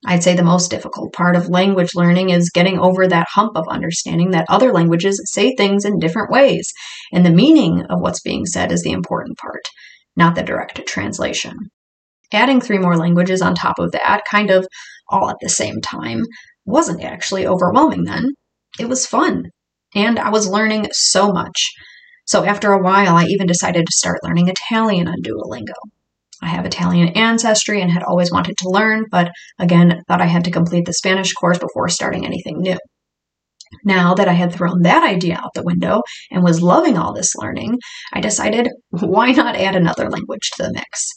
I'd 0.08 0.24
say 0.24 0.36
the 0.36 0.44
most 0.44 0.70
difficult 0.70 1.14
part 1.14 1.36
of 1.36 1.50
language 1.50 1.90
learning 1.96 2.30
is 2.30 2.52
getting 2.52 2.80
over 2.80 3.08
that 3.08 3.28
hump 3.34 3.58
of 3.58 3.68
understanding 3.68 4.32
that 4.32 4.46
other 4.50 4.72
languages 4.72 5.22
say 5.34 5.56
things 5.56 5.84
in 5.84 5.98
different 5.98 6.32
ways, 6.32 6.72
and 7.12 7.26
the 7.26 7.32
meaning 7.32 7.84
of 7.90 8.02
what's 8.02 8.22
being 8.22 8.46
said 8.46 8.72
is 8.72 8.84
the 8.84 8.92
important 8.92 9.38
part, 9.38 9.64
not 10.16 10.36
the 10.36 10.44
direct 10.44 10.86
translation. 10.86 11.54
Adding 12.32 12.62
three 12.62 12.78
more 12.78 12.98
languages 12.98 13.42
on 13.42 13.56
top 13.56 13.80
of 13.80 13.92
that, 13.94 14.24
kind 14.30 14.52
of 14.52 14.68
all 15.10 15.30
at 15.30 15.38
the 15.42 15.50
same 15.50 15.82
time, 15.82 16.22
wasn't 16.66 17.04
actually 17.04 17.48
overwhelming 17.48 18.04
then. 18.04 18.32
It 18.80 18.90
was 18.90 19.08
fun, 19.08 19.46
and 19.96 20.20
I 20.20 20.30
was 20.30 20.48
learning 20.48 20.88
so 20.92 21.32
much. 21.32 21.72
So 22.28 22.44
after 22.44 22.72
a 22.72 22.82
while, 22.82 23.16
I 23.16 23.26
even 23.26 23.48
decided 23.48 23.86
to 23.86 23.98
start 23.98 24.24
learning 24.24 24.50
Italian 24.50 25.08
on 25.08 25.22
Duolingo. 25.24 25.74
I 26.46 26.50
have 26.50 26.66
Italian 26.66 27.10
ancestry 27.10 27.82
and 27.82 27.92
had 27.92 28.04
always 28.04 28.32
wanted 28.32 28.56
to 28.58 28.70
learn, 28.70 29.06
but 29.10 29.32
again, 29.58 30.04
thought 30.08 30.22
I 30.22 30.28
had 30.28 30.44
to 30.44 30.52
complete 30.52 30.86
the 30.86 30.94
Spanish 30.94 31.34
course 31.34 31.58
before 31.58 31.90
starting 31.90 32.24
anything 32.24 32.60
new. 32.60 32.78
Now 33.84 34.14
that 34.14 34.28
I 34.28 34.34
had 34.34 34.54
thrown 34.54 34.84
that 34.84 35.04
idea 35.04 35.36
out 35.36 35.50
the 35.56 35.64
window 35.64 36.04
and 36.30 36.44
was 36.44 36.62
loving 36.62 37.00
all 37.00 37.14
this 37.14 37.34
learning, 37.36 37.80
I 38.14 38.22
decided 38.22 38.70
why 38.92 39.32
not 39.32 39.56
add 39.56 39.76
another 39.76 40.08
language 40.08 40.52
to 40.52 40.64
the 40.64 40.74
mix? 40.74 41.12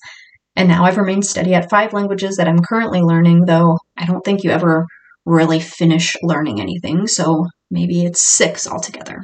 And 0.56 0.66
now 0.66 0.84
I've 0.84 0.96
remained 0.96 1.26
steady 1.26 1.54
at 1.54 1.68
five 1.68 1.92
languages 1.92 2.36
that 2.36 2.48
I'm 2.48 2.62
currently 2.62 3.00
learning, 3.00 3.44
though 3.44 3.78
I 3.98 4.06
don't 4.06 4.24
think 4.24 4.42
you 4.42 4.50
ever 4.50 4.86
really 5.26 5.60
finish 5.60 6.16
learning 6.22 6.58
anything, 6.58 7.06
so 7.06 7.44
maybe 7.70 8.02
it's 8.04 8.22
six 8.22 8.66
altogether. 8.66 9.22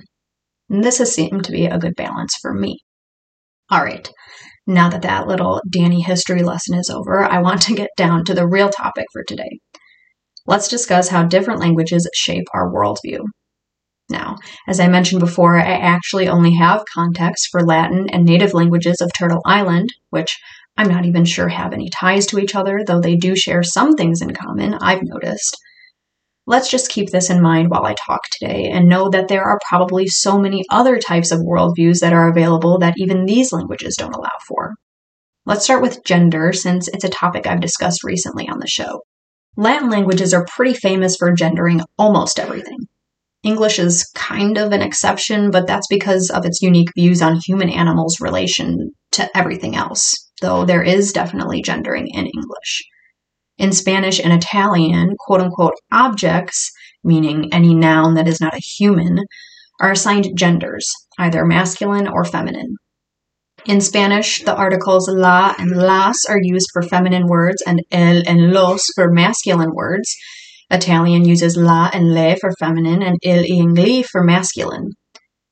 And 0.68 0.84
this 0.84 0.98
has 0.98 1.14
seemed 1.14 1.44
to 1.46 1.52
be 1.52 1.64
a 1.64 1.78
good 1.78 1.96
balance 1.96 2.36
for 2.42 2.52
me. 2.52 2.80
All 3.70 3.82
right, 3.82 4.08
now 4.66 4.88
that 4.88 5.02
that 5.02 5.26
little 5.26 5.60
Danny 5.70 6.00
history 6.00 6.42
lesson 6.42 6.78
is 6.78 6.90
over, 6.90 7.24
I 7.24 7.40
want 7.40 7.62
to 7.62 7.74
get 7.74 7.90
down 7.96 8.24
to 8.24 8.34
the 8.34 8.46
real 8.46 8.70
topic 8.70 9.06
for 9.12 9.22
today. 9.24 9.58
Let's 10.46 10.68
discuss 10.68 11.08
how 11.08 11.24
different 11.24 11.60
languages 11.60 12.08
shape 12.14 12.44
our 12.52 12.70
worldview. 12.70 13.20
Now, 14.10 14.36
as 14.68 14.80
I 14.80 14.88
mentioned 14.88 15.20
before, 15.20 15.56
I 15.56 15.72
actually 15.72 16.28
only 16.28 16.54
have 16.54 16.84
context 16.94 17.48
for 17.50 17.64
Latin 17.64 18.08
and 18.10 18.24
native 18.24 18.52
languages 18.52 19.00
of 19.00 19.10
Turtle 19.18 19.40
Island, 19.46 19.88
which 20.10 20.36
I'm 20.76 20.88
not 20.88 21.06
even 21.06 21.24
sure 21.24 21.48
have 21.48 21.72
any 21.72 21.88
ties 21.88 22.26
to 22.26 22.38
each 22.38 22.54
other, 22.54 22.80
though 22.86 23.00
they 23.00 23.16
do 23.16 23.34
share 23.34 23.62
some 23.62 23.94
things 23.94 24.20
in 24.20 24.34
common, 24.34 24.74
I've 24.74 25.02
noticed. 25.02 25.56
Let's 26.46 26.70
just 26.70 26.90
keep 26.90 27.10
this 27.10 27.30
in 27.30 27.40
mind 27.40 27.70
while 27.70 27.86
I 27.86 27.94
talk 27.94 28.20
today 28.30 28.68
and 28.70 28.86
know 28.86 29.08
that 29.08 29.28
there 29.28 29.44
are 29.44 29.58
probably 29.66 30.06
so 30.06 30.38
many 30.38 30.62
other 30.70 30.98
types 30.98 31.30
of 31.30 31.40
worldviews 31.40 32.00
that 32.00 32.12
are 32.12 32.28
available 32.28 32.78
that 32.80 32.94
even 32.98 33.24
these 33.24 33.50
languages 33.50 33.96
don't 33.98 34.14
allow 34.14 34.36
for. 34.46 34.74
Let's 35.46 35.64
start 35.64 35.80
with 35.80 36.04
gender, 36.04 36.52
since 36.52 36.88
it's 36.88 37.04
a 37.04 37.08
topic 37.08 37.46
I've 37.46 37.60
discussed 37.60 38.04
recently 38.04 38.46
on 38.48 38.58
the 38.58 38.66
show. 38.66 39.00
Latin 39.56 39.88
languages 39.88 40.34
are 40.34 40.46
pretty 40.54 40.74
famous 40.74 41.16
for 41.16 41.32
gendering 41.32 41.80
almost 41.98 42.38
everything. 42.38 42.78
English 43.42 43.78
is 43.78 44.10
kind 44.14 44.58
of 44.58 44.72
an 44.72 44.82
exception, 44.82 45.50
but 45.50 45.66
that's 45.66 45.86
because 45.88 46.30
of 46.30 46.44
its 46.44 46.62
unique 46.62 46.88
views 46.94 47.22
on 47.22 47.40
human 47.46 47.70
animals' 47.70 48.20
relation 48.20 48.90
to 49.12 49.30
everything 49.36 49.76
else, 49.76 50.12
though 50.40 50.64
there 50.64 50.82
is 50.82 51.12
definitely 51.12 51.62
gendering 51.62 52.06
in 52.08 52.26
English. 52.26 52.82
In 53.58 53.72
Spanish 53.72 54.18
and 54.18 54.32
Italian, 54.32 55.14
quote 55.18 55.40
unquote 55.40 55.74
objects, 55.92 56.70
meaning 57.04 57.52
any 57.52 57.74
noun 57.74 58.14
that 58.14 58.26
is 58.26 58.40
not 58.40 58.54
a 58.54 58.58
human, 58.58 59.20
are 59.80 59.92
assigned 59.92 60.36
genders, 60.36 60.90
either 61.18 61.44
masculine 61.44 62.08
or 62.08 62.24
feminine. 62.24 62.74
In 63.66 63.80
Spanish, 63.80 64.42
the 64.44 64.54
articles 64.54 65.08
la 65.08 65.54
and 65.58 65.70
las 65.70 66.16
are 66.28 66.40
used 66.42 66.66
for 66.72 66.82
feminine 66.82 67.26
words 67.26 67.62
and 67.66 67.80
el 67.90 68.22
and 68.26 68.52
los 68.52 68.82
for 68.94 69.10
masculine 69.10 69.72
words. 69.72 70.14
Italian 70.70 71.24
uses 71.24 71.56
la 71.56 71.88
and 71.92 72.12
le 72.12 72.36
for 72.36 72.50
feminine 72.58 73.02
and 73.02 73.16
il 73.22 73.44
and 73.60 73.74
li 73.74 74.02
for 74.02 74.22
masculine. 74.22 74.90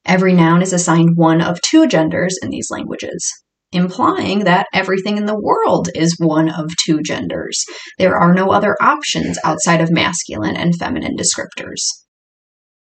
Every 0.04 0.32
noun 0.32 0.60
is 0.60 0.72
assigned 0.72 1.10
one 1.14 1.40
of 1.40 1.60
two 1.62 1.86
genders 1.86 2.36
in 2.42 2.50
these 2.50 2.68
languages. 2.70 3.24
Implying 3.72 4.40
that 4.40 4.66
everything 4.72 5.16
in 5.16 5.26
the 5.26 5.38
world 5.38 5.88
is 5.94 6.16
one 6.18 6.48
of 6.48 6.70
two 6.76 7.00
genders. 7.02 7.64
There 7.98 8.16
are 8.16 8.34
no 8.34 8.52
other 8.52 8.76
options 8.80 9.38
outside 9.44 9.80
of 9.80 9.90
masculine 9.90 10.56
and 10.56 10.76
feminine 10.76 11.16
descriptors. 11.16 11.80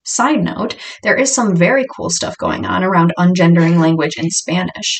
Side 0.03 0.43
note, 0.43 0.75
there 1.03 1.15
is 1.15 1.33
some 1.33 1.55
very 1.55 1.85
cool 1.95 2.09
stuff 2.09 2.35
going 2.37 2.65
on 2.65 2.83
around 2.83 3.13
ungendering 3.17 3.79
language 3.79 4.17
in 4.17 4.29
Spanish. 4.29 4.99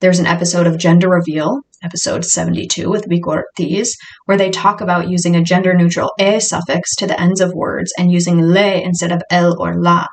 There's 0.00 0.18
an 0.18 0.26
episode 0.26 0.66
of 0.66 0.78
Gender 0.78 1.08
Reveal, 1.08 1.60
episode 1.84 2.24
72 2.24 2.90
with 2.90 3.06
Vico 3.08 3.30
Ortiz, 3.30 3.96
where 4.24 4.36
they 4.36 4.50
talk 4.50 4.80
about 4.80 5.08
using 5.08 5.36
a 5.36 5.42
gender 5.42 5.74
neutral 5.74 6.10
e 6.18 6.40
suffix 6.40 6.94
to 6.96 7.06
the 7.06 7.20
ends 7.20 7.40
of 7.40 7.52
words 7.54 7.92
and 7.98 8.10
using 8.10 8.40
le 8.42 8.80
instead 8.82 9.12
of 9.12 9.22
el 9.30 9.60
or 9.60 9.80
la. 9.80 10.06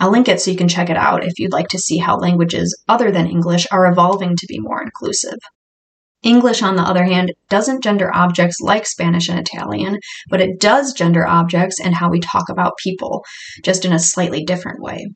I'll 0.00 0.12
link 0.12 0.28
it 0.28 0.40
so 0.40 0.50
you 0.50 0.56
can 0.56 0.68
check 0.68 0.90
it 0.90 0.96
out 0.96 1.24
if 1.24 1.38
you'd 1.38 1.52
like 1.52 1.68
to 1.68 1.78
see 1.78 1.98
how 1.98 2.16
languages 2.16 2.76
other 2.88 3.10
than 3.10 3.26
English 3.26 3.66
are 3.72 3.90
evolving 3.90 4.36
to 4.36 4.46
be 4.48 4.60
more 4.60 4.82
inclusive. 4.82 5.38
English, 6.22 6.62
on 6.62 6.76
the 6.76 6.82
other 6.82 7.04
hand, 7.04 7.32
doesn't 7.48 7.82
gender 7.82 8.14
objects 8.14 8.56
like 8.60 8.86
Spanish 8.86 9.28
and 9.28 9.38
Italian, 9.38 9.98
but 10.28 10.40
it 10.40 10.60
does 10.60 10.92
gender 10.92 11.26
objects 11.26 11.80
and 11.80 11.94
how 11.94 12.10
we 12.10 12.20
talk 12.20 12.48
about 12.48 12.78
people, 12.82 13.24
just 13.64 13.84
in 13.84 13.92
a 13.92 13.98
slightly 13.98 14.44
different 14.44 14.80
way. 14.80 15.06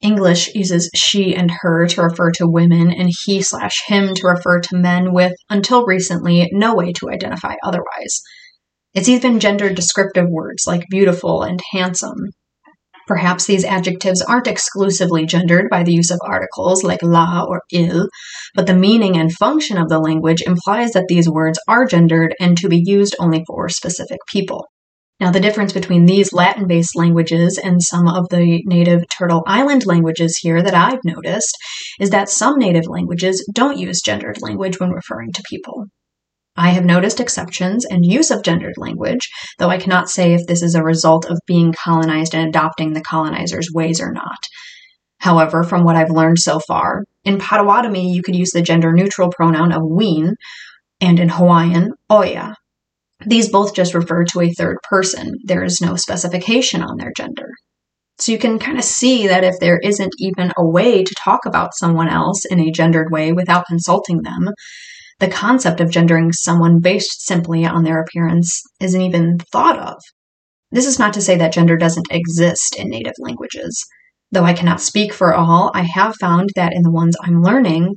English 0.00 0.54
uses 0.54 0.90
she 0.94 1.34
and 1.34 1.50
her 1.62 1.86
to 1.86 2.02
refer 2.02 2.30
to 2.32 2.46
women 2.46 2.92
and 2.92 3.10
he 3.24 3.40
slash 3.40 3.82
him 3.86 4.14
to 4.14 4.26
refer 4.26 4.60
to 4.60 4.76
men 4.76 5.12
with, 5.12 5.32
until 5.48 5.86
recently, 5.86 6.48
no 6.52 6.74
way 6.74 6.92
to 6.92 7.10
identify 7.10 7.54
otherwise. 7.64 8.20
It's 8.92 9.08
even 9.08 9.40
gender 9.40 9.72
descriptive 9.72 10.28
words 10.28 10.64
like 10.66 10.84
beautiful 10.88 11.42
and 11.42 11.60
handsome, 11.72 12.30
Perhaps 13.06 13.44
these 13.46 13.64
adjectives 13.64 14.22
aren't 14.22 14.46
exclusively 14.46 15.26
gendered 15.26 15.68
by 15.70 15.82
the 15.82 15.92
use 15.92 16.10
of 16.10 16.20
articles 16.24 16.82
like 16.82 17.02
la 17.02 17.44
or 17.44 17.62
il, 17.72 18.08
but 18.54 18.66
the 18.66 18.74
meaning 18.74 19.16
and 19.16 19.32
function 19.32 19.76
of 19.76 19.88
the 19.88 19.98
language 19.98 20.42
implies 20.46 20.92
that 20.92 21.06
these 21.08 21.28
words 21.28 21.58
are 21.68 21.84
gendered 21.84 22.34
and 22.40 22.56
to 22.58 22.68
be 22.68 22.82
used 22.84 23.14
only 23.18 23.44
for 23.46 23.68
specific 23.68 24.18
people. 24.32 24.66
Now, 25.20 25.30
the 25.30 25.40
difference 25.40 25.72
between 25.72 26.06
these 26.06 26.32
Latin 26.32 26.66
based 26.66 26.96
languages 26.96 27.58
and 27.62 27.82
some 27.82 28.08
of 28.08 28.28
the 28.30 28.62
native 28.64 29.08
Turtle 29.08 29.44
Island 29.46 29.86
languages 29.86 30.38
here 30.42 30.60
that 30.62 30.74
I've 30.74 31.04
noticed 31.04 31.56
is 32.00 32.10
that 32.10 32.28
some 32.28 32.58
native 32.58 32.88
languages 32.88 33.48
don't 33.54 33.78
use 33.78 34.02
gendered 34.02 34.42
language 34.42 34.80
when 34.80 34.90
referring 34.90 35.32
to 35.32 35.42
people. 35.48 35.86
I 36.56 36.70
have 36.70 36.84
noticed 36.84 37.18
exceptions 37.18 37.84
and 37.84 38.06
use 38.06 38.30
of 38.30 38.44
gendered 38.44 38.74
language, 38.76 39.28
though 39.58 39.70
I 39.70 39.78
cannot 39.78 40.08
say 40.08 40.34
if 40.34 40.46
this 40.46 40.62
is 40.62 40.74
a 40.74 40.84
result 40.84 41.26
of 41.26 41.38
being 41.46 41.72
colonized 41.72 42.34
and 42.34 42.48
adopting 42.48 42.92
the 42.92 43.02
colonizer's 43.02 43.70
ways 43.74 44.00
or 44.00 44.12
not. 44.12 44.38
However, 45.18 45.64
from 45.64 45.84
what 45.84 45.96
I've 45.96 46.10
learned 46.10 46.38
so 46.38 46.60
far, 46.60 47.04
in 47.24 47.38
Potawatomi 47.38 48.12
you 48.12 48.22
could 48.22 48.36
use 48.36 48.50
the 48.52 48.62
gender 48.62 48.92
neutral 48.92 49.30
pronoun 49.30 49.72
of 49.72 49.82
ween, 49.82 50.34
and 51.00 51.18
in 51.18 51.30
Hawaiian, 51.30 51.92
oya. 52.10 52.54
These 53.26 53.48
both 53.48 53.74
just 53.74 53.94
refer 53.94 54.24
to 54.24 54.40
a 54.42 54.52
third 54.52 54.76
person. 54.88 55.32
There 55.44 55.64
is 55.64 55.80
no 55.80 55.96
specification 55.96 56.82
on 56.82 56.98
their 56.98 57.12
gender. 57.16 57.48
So 58.18 58.30
you 58.30 58.38
can 58.38 58.58
kind 58.58 58.78
of 58.78 58.84
see 58.84 59.26
that 59.26 59.44
if 59.44 59.54
there 59.60 59.80
isn't 59.82 60.12
even 60.18 60.52
a 60.56 60.64
way 60.64 61.02
to 61.02 61.14
talk 61.18 61.46
about 61.46 61.74
someone 61.74 62.08
else 62.08 62.44
in 62.44 62.60
a 62.60 62.70
gendered 62.70 63.10
way 63.10 63.32
without 63.32 63.66
consulting 63.66 64.22
them, 64.22 64.50
the 65.20 65.28
concept 65.28 65.80
of 65.80 65.90
gendering 65.90 66.32
someone 66.32 66.80
based 66.80 67.26
simply 67.26 67.64
on 67.64 67.84
their 67.84 68.00
appearance 68.00 68.62
isn't 68.80 69.00
even 69.00 69.38
thought 69.52 69.78
of. 69.78 69.94
This 70.70 70.86
is 70.86 70.98
not 70.98 71.14
to 71.14 71.22
say 71.22 71.36
that 71.36 71.52
gender 71.52 71.76
doesn't 71.76 72.08
exist 72.10 72.76
in 72.76 72.88
native 72.88 73.14
languages. 73.18 73.86
Though 74.32 74.44
I 74.44 74.54
cannot 74.54 74.80
speak 74.80 75.12
for 75.12 75.32
all, 75.32 75.70
I 75.74 75.82
have 75.82 76.16
found 76.20 76.50
that 76.56 76.72
in 76.72 76.82
the 76.82 76.90
ones 76.90 77.16
I'm 77.22 77.42
learning, 77.42 77.94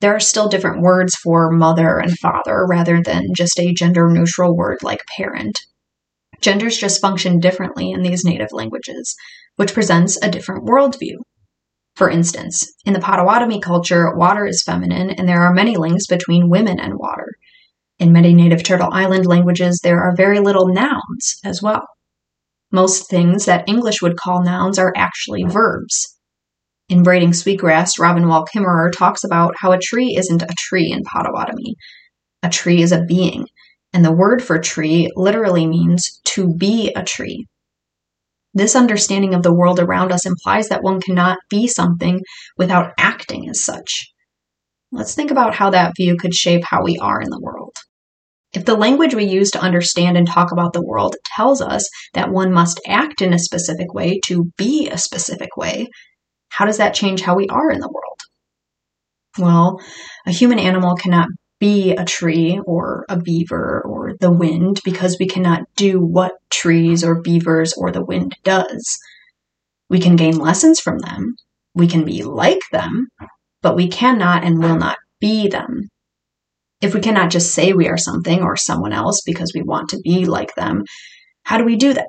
there 0.00 0.14
are 0.14 0.20
still 0.20 0.48
different 0.48 0.82
words 0.82 1.14
for 1.14 1.50
mother 1.50 1.98
and 1.98 2.18
father 2.18 2.66
rather 2.68 3.00
than 3.00 3.28
just 3.36 3.58
a 3.58 3.72
gender 3.72 4.08
neutral 4.08 4.56
word 4.56 4.78
like 4.82 5.04
parent. 5.16 5.58
Genders 6.40 6.76
just 6.76 7.00
function 7.00 7.38
differently 7.38 7.92
in 7.92 8.02
these 8.02 8.24
native 8.24 8.52
languages, 8.52 9.14
which 9.54 9.72
presents 9.72 10.18
a 10.22 10.30
different 10.30 10.66
worldview. 10.66 11.16
For 11.96 12.10
instance, 12.10 12.62
in 12.84 12.92
the 12.92 13.00
Potawatomi 13.00 13.58
culture, 13.58 14.14
water 14.14 14.46
is 14.46 14.62
feminine, 14.62 15.10
and 15.10 15.26
there 15.26 15.40
are 15.40 15.54
many 15.54 15.76
links 15.76 16.06
between 16.06 16.50
women 16.50 16.78
and 16.78 16.98
water. 16.98 17.32
In 17.98 18.12
many 18.12 18.34
native 18.34 18.62
Turtle 18.62 18.90
Island 18.92 19.24
languages, 19.24 19.80
there 19.82 20.02
are 20.02 20.14
very 20.14 20.38
little 20.38 20.68
nouns 20.68 21.40
as 21.42 21.62
well. 21.62 21.86
Most 22.70 23.08
things 23.08 23.46
that 23.46 23.66
English 23.66 24.02
would 24.02 24.18
call 24.18 24.42
nouns 24.42 24.78
are 24.78 24.92
actually 24.94 25.44
verbs. 25.44 26.18
In 26.90 27.02
Braiding 27.02 27.32
Sweetgrass, 27.32 27.98
Robin 27.98 28.28
Wall 28.28 28.44
Kimmerer 28.44 28.92
talks 28.92 29.24
about 29.24 29.54
how 29.58 29.72
a 29.72 29.78
tree 29.78 30.14
isn't 30.18 30.42
a 30.42 30.54
tree 30.58 30.92
in 30.92 31.02
Potawatomi. 31.02 31.76
A 32.42 32.50
tree 32.50 32.82
is 32.82 32.92
a 32.92 33.04
being, 33.04 33.46
and 33.94 34.04
the 34.04 34.12
word 34.12 34.42
for 34.42 34.58
tree 34.58 35.10
literally 35.16 35.66
means 35.66 36.20
to 36.26 36.54
be 36.54 36.92
a 36.94 37.02
tree. 37.02 37.46
This 38.56 38.74
understanding 38.74 39.34
of 39.34 39.42
the 39.42 39.52
world 39.52 39.78
around 39.78 40.12
us 40.12 40.24
implies 40.24 40.70
that 40.70 40.82
one 40.82 40.98
cannot 40.98 41.36
be 41.50 41.68
something 41.68 42.22
without 42.56 42.94
acting 42.98 43.50
as 43.50 43.62
such. 43.62 44.06
Let's 44.90 45.14
think 45.14 45.30
about 45.30 45.54
how 45.54 45.68
that 45.68 45.92
view 45.94 46.16
could 46.16 46.32
shape 46.32 46.62
how 46.64 46.82
we 46.82 46.96
are 46.96 47.20
in 47.20 47.28
the 47.28 47.38
world. 47.38 47.74
If 48.54 48.64
the 48.64 48.74
language 48.74 49.14
we 49.14 49.26
use 49.26 49.50
to 49.50 49.60
understand 49.60 50.16
and 50.16 50.26
talk 50.26 50.52
about 50.52 50.72
the 50.72 50.82
world 50.82 51.16
tells 51.36 51.60
us 51.60 51.86
that 52.14 52.30
one 52.30 52.50
must 52.50 52.80
act 52.88 53.20
in 53.20 53.34
a 53.34 53.38
specific 53.38 53.92
way 53.92 54.20
to 54.24 54.50
be 54.56 54.88
a 54.88 54.96
specific 54.96 55.54
way, 55.58 55.88
how 56.48 56.64
does 56.64 56.78
that 56.78 56.94
change 56.94 57.20
how 57.20 57.36
we 57.36 57.48
are 57.48 57.70
in 57.70 57.80
the 57.80 57.92
world? 57.92 58.20
Well, 59.38 59.78
a 60.26 60.32
human 60.32 60.58
animal 60.58 60.94
cannot 60.94 61.28
be 61.58 61.92
a 61.92 62.04
tree 62.04 62.60
or 62.66 63.06
a 63.08 63.18
beaver 63.18 63.82
or 63.86 64.14
the 64.20 64.30
wind 64.30 64.80
because 64.84 65.16
we 65.18 65.26
cannot 65.26 65.62
do 65.76 65.98
what 65.98 66.32
trees 66.50 67.02
or 67.02 67.22
beavers 67.22 67.72
or 67.74 67.90
the 67.90 68.04
wind 68.04 68.36
does. 68.44 68.98
We 69.88 69.98
can 69.98 70.16
gain 70.16 70.38
lessons 70.38 70.80
from 70.80 70.98
them. 70.98 71.36
We 71.74 71.86
can 71.86 72.04
be 72.04 72.22
like 72.22 72.60
them, 72.72 73.08
but 73.62 73.76
we 73.76 73.88
cannot 73.88 74.44
and 74.44 74.58
will 74.58 74.76
not 74.76 74.98
be 75.20 75.48
them. 75.48 75.88
If 76.82 76.94
we 76.94 77.00
cannot 77.00 77.30
just 77.30 77.54
say 77.54 77.72
we 77.72 77.88
are 77.88 77.96
something 77.96 78.42
or 78.42 78.56
someone 78.56 78.92
else 78.92 79.22
because 79.24 79.52
we 79.54 79.62
want 79.62 79.88
to 79.90 80.00
be 80.02 80.26
like 80.26 80.54
them, 80.56 80.82
how 81.44 81.58
do 81.58 81.64
we 81.64 81.76
do 81.76 81.94
that? 81.94 82.06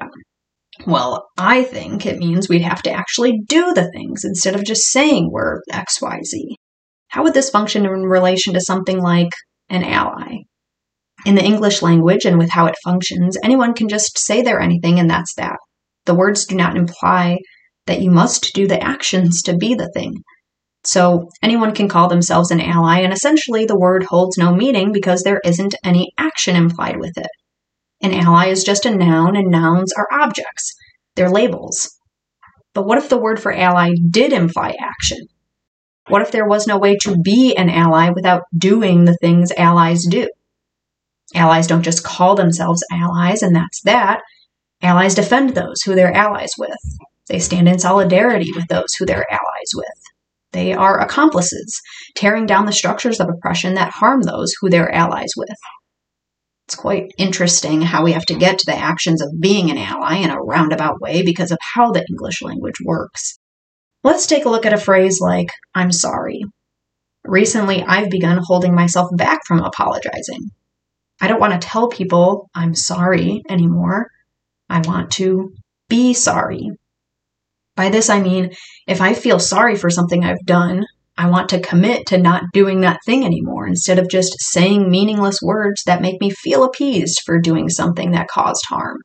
Well, 0.86 1.28
I 1.38 1.64
think 1.64 2.06
it 2.06 2.18
means 2.18 2.50
we'd 2.50 2.62
have 2.62 2.82
to 2.84 2.92
actually 2.92 3.40
do 3.48 3.74
the 3.74 3.90
things 3.92 4.24
instead 4.24 4.56
of 4.56 4.66
just 4.66 4.84
saying 4.84 5.30
we're 5.32 5.62
XYZ. 5.72 6.56
How 7.10 7.24
would 7.24 7.34
this 7.34 7.50
function 7.50 7.86
in 7.86 8.04
relation 8.04 8.54
to 8.54 8.62
something 8.62 9.02
like 9.02 9.30
an 9.70 9.84
ally? 9.84 10.38
In 11.26 11.36
the 11.36 11.44
English 11.44 11.82
language 11.82 12.26
and 12.26 12.38
with 12.38 12.50
how 12.50 12.68
it 12.68 12.76
functions, 12.84 13.38
anyone 13.44 13.74
can 13.74 13.90
just 13.90 14.20
say 14.20 14.42
they're 14.42 14.60
anything 14.60 15.00
and 15.00 15.10
that's 15.10 15.34
that. 15.36 15.58
The 16.06 16.16
words 16.16 16.46
do 16.46 16.56
not 16.56 16.78
imply 16.78 17.40
that 17.86 18.02
you 18.02 18.12
must 18.12 18.54
do 18.54 18.68
the 18.68 18.82
actions 18.82 19.42
to 19.44 19.58
be 19.58 19.74
the 19.74 19.90
thing. 19.94 20.14
So 20.84 21.28
anyone 21.42 21.74
can 21.74 21.90
call 21.90 22.08
themselves 22.08 22.52
an 22.52 22.62
ally, 22.62 23.00
and 23.00 23.12
essentially 23.12 23.66
the 23.66 23.78
word 23.78 24.04
holds 24.04 24.38
no 24.38 24.54
meaning 24.54 24.92
because 24.94 25.22
there 25.24 25.42
isn't 25.44 25.76
any 25.84 26.12
action 26.18 26.56
implied 26.56 26.98
with 26.98 27.18
it. 27.18 27.28
An 28.02 28.14
ally 28.14 28.48
is 28.48 28.64
just 28.64 28.86
a 28.86 28.96
noun, 28.96 29.36
and 29.36 29.52
nouns 29.52 29.92
are 29.98 30.08
objects. 30.12 30.74
They're 31.16 31.30
labels. 31.30 31.90
But 32.74 32.86
what 32.86 33.00
if 33.00 33.10
the 33.10 33.18
word 33.18 33.42
for 33.42 33.52
ally 33.52 33.90
did 34.10 34.32
imply 34.32 34.76
action? 34.80 35.28
What 36.08 36.22
if 36.22 36.32
there 36.32 36.48
was 36.48 36.68
no 36.68 36.78
way 36.78 36.96
to 37.02 37.18
be 37.18 37.56
an 37.58 37.70
ally 37.70 38.10
without 38.10 38.44
doing 38.58 39.06
the 39.06 39.18
things 39.18 39.52
allies 39.58 40.06
do? 40.06 40.30
Allies 41.36 41.68
don't 41.68 41.84
just 41.84 42.04
call 42.04 42.36
themselves 42.36 42.84
allies 42.92 43.42
and 43.42 43.56
that's 43.56 43.82
that. 43.82 44.22
Allies 44.82 45.16
defend 45.16 45.50
those 45.50 45.82
who 45.82 45.96
they're 45.96 46.16
allies 46.16 46.52
with. 46.58 46.78
They 47.28 47.40
stand 47.40 47.68
in 47.68 47.80
solidarity 47.80 48.52
with 48.56 48.68
those 48.68 48.94
who 48.94 49.06
they're 49.06 49.30
allies 49.30 49.72
with. 49.76 49.86
They 50.54 50.72
are 50.72 51.02
accomplices, 51.02 51.82
tearing 52.16 52.46
down 52.46 52.66
the 52.66 52.72
structures 52.72 53.20
of 53.20 53.28
oppression 53.28 53.74
that 53.74 53.92
harm 53.92 54.22
those 54.22 54.54
who 54.62 54.70
they're 54.70 54.94
allies 54.94 55.32
with. 55.36 55.58
It's 56.68 56.76
quite 56.76 57.12
interesting 57.18 57.82
how 57.82 58.04
we 58.04 58.14
have 58.14 58.26
to 58.26 58.36
get 58.36 58.60
to 58.60 58.66
the 58.66 58.78
actions 58.78 59.22
of 59.22 59.42
being 59.42 59.70
an 59.70 59.78
ally 59.78 60.18
in 60.18 60.30
a 60.30 60.42
roundabout 60.42 61.02
way 61.02 61.22
because 61.22 61.52
of 61.52 61.58
how 61.62 61.92
the 61.92 62.06
English 62.10 62.42
language 62.42 62.78
works. 62.84 63.40
Let's 64.08 64.26
take 64.26 64.46
a 64.46 64.50
look 64.50 64.66
at 64.66 64.72
a 64.72 64.78
phrase 64.78 65.20
like, 65.20 65.50
I'm 65.76 65.92
sorry. 65.92 66.46
Recently, 67.26 67.84
I've 67.84 68.10
begun 68.10 68.40
holding 68.42 68.74
myself 68.74 69.10
back 69.18 69.42
from 69.46 69.60
apologizing. 69.60 70.50
I 71.20 71.28
don't 71.28 71.42
want 71.42 71.62
to 71.62 71.68
tell 71.68 71.90
people 71.90 72.50
I'm 72.56 72.74
sorry 72.74 73.42
anymore. 73.50 74.08
I 74.70 74.80
want 74.80 75.12
to 75.20 75.52
be 75.90 76.14
sorry. 76.14 76.70
By 77.76 77.90
this, 77.90 78.10
I 78.10 78.22
mean, 78.22 78.54
if 78.88 79.02
I 79.02 79.14
feel 79.14 79.40
sorry 79.40 79.76
for 79.76 79.90
something 79.90 80.24
I've 80.24 80.46
done, 80.46 80.86
I 81.18 81.30
want 81.30 81.50
to 81.50 81.60
commit 81.60 82.08
to 82.08 82.18
not 82.18 82.44
doing 82.54 82.80
that 82.82 83.02
thing 83.06 83.26
anymore 83.26 83.68
instead 83.68 84.00
of 84.00 84.10
just 84.10 84.38
saying 84.40 84.90
meaningless 84.90 85.42
words 85.42 85.84
that 85.86 86.02
make 86.02 86.22
me 86.22 86.30
feel 86.30 86.64
appeased 86.64 87.24
for 87.26 87.42
doing 87.42 87.68
something 87.68 88.12
that 88.12 88.30
caused 88.30 88.64
harm. 88.70 89.00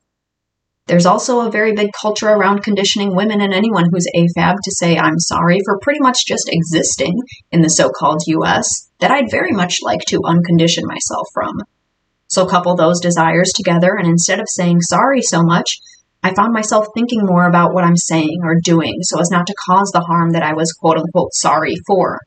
There's 0.85 1.05
also 1.05 1.41
a 1.41 1.51
very 1.51 1.71
big 1.73 1.91
culture 1.99 2.27
around 2.27 2.63
conditioning 2.63 3.15
women 3.15 3.39
and 3.39 3.53
anyone 3.53 3.85
who's 3.89 4.07
AFAB 4.13 4.55
to 4.63 4.71
say, 4.71 4.97
I'm 4.97 5.17
sorry 5.17 5.59
for 5.65 5.79
pretty 5.81 6.01
much 6.01 6.25
just 6.27 6.49
existing 6.51 7.17
in 7.51 7.61
the 7.61 7.69
so 7.69 7.89
called 7.89 8.21
US 8.27 8.67
that 8.99 9.11
I'd 9.11 9.31
very 9.31 9.51
much 9.51 9.77
like 9.81 10.01
to 10.07 10.19
uncondition 10.19 10.83
myself 10.83 11.27
from. 11.33 11.53
So 12.27 12.45
couple 12.45 12.75
those 12.75 12.99
desires 12.99 13.51
together, 13.55 13.95
and 13.97 14.07
instead 14.07 14.39
of 14.39 14.47
saying 14.49 14.81
sorry 14.81 15.21
so 15.21 15.41
much, 15.43 15.79
I 16.21 16.33
found 16.33 16.53
myself 16.53 16.87
thinking 16.93 17.21
more 17.23 17.47
about 17.47 17.73
what 17.73 17.83
I'm 17.83 17.97
saying 17.97 18.39
or 18.43 18.55
doing 18.63 18.99
so 19.01 19.19
as 19.19 19.29
not 19.29 19.47
to 19.47 19.55
cause 19.69 19.91
the 19.93 20.01
harm 20.01 20.31
that 20.31 20.43
I 20.43 20.53
was 20.53 20.73
quote 20.73 20.97
unquote 20.97 21.33
sorry 21.33 21.75
for. 21.85 22.19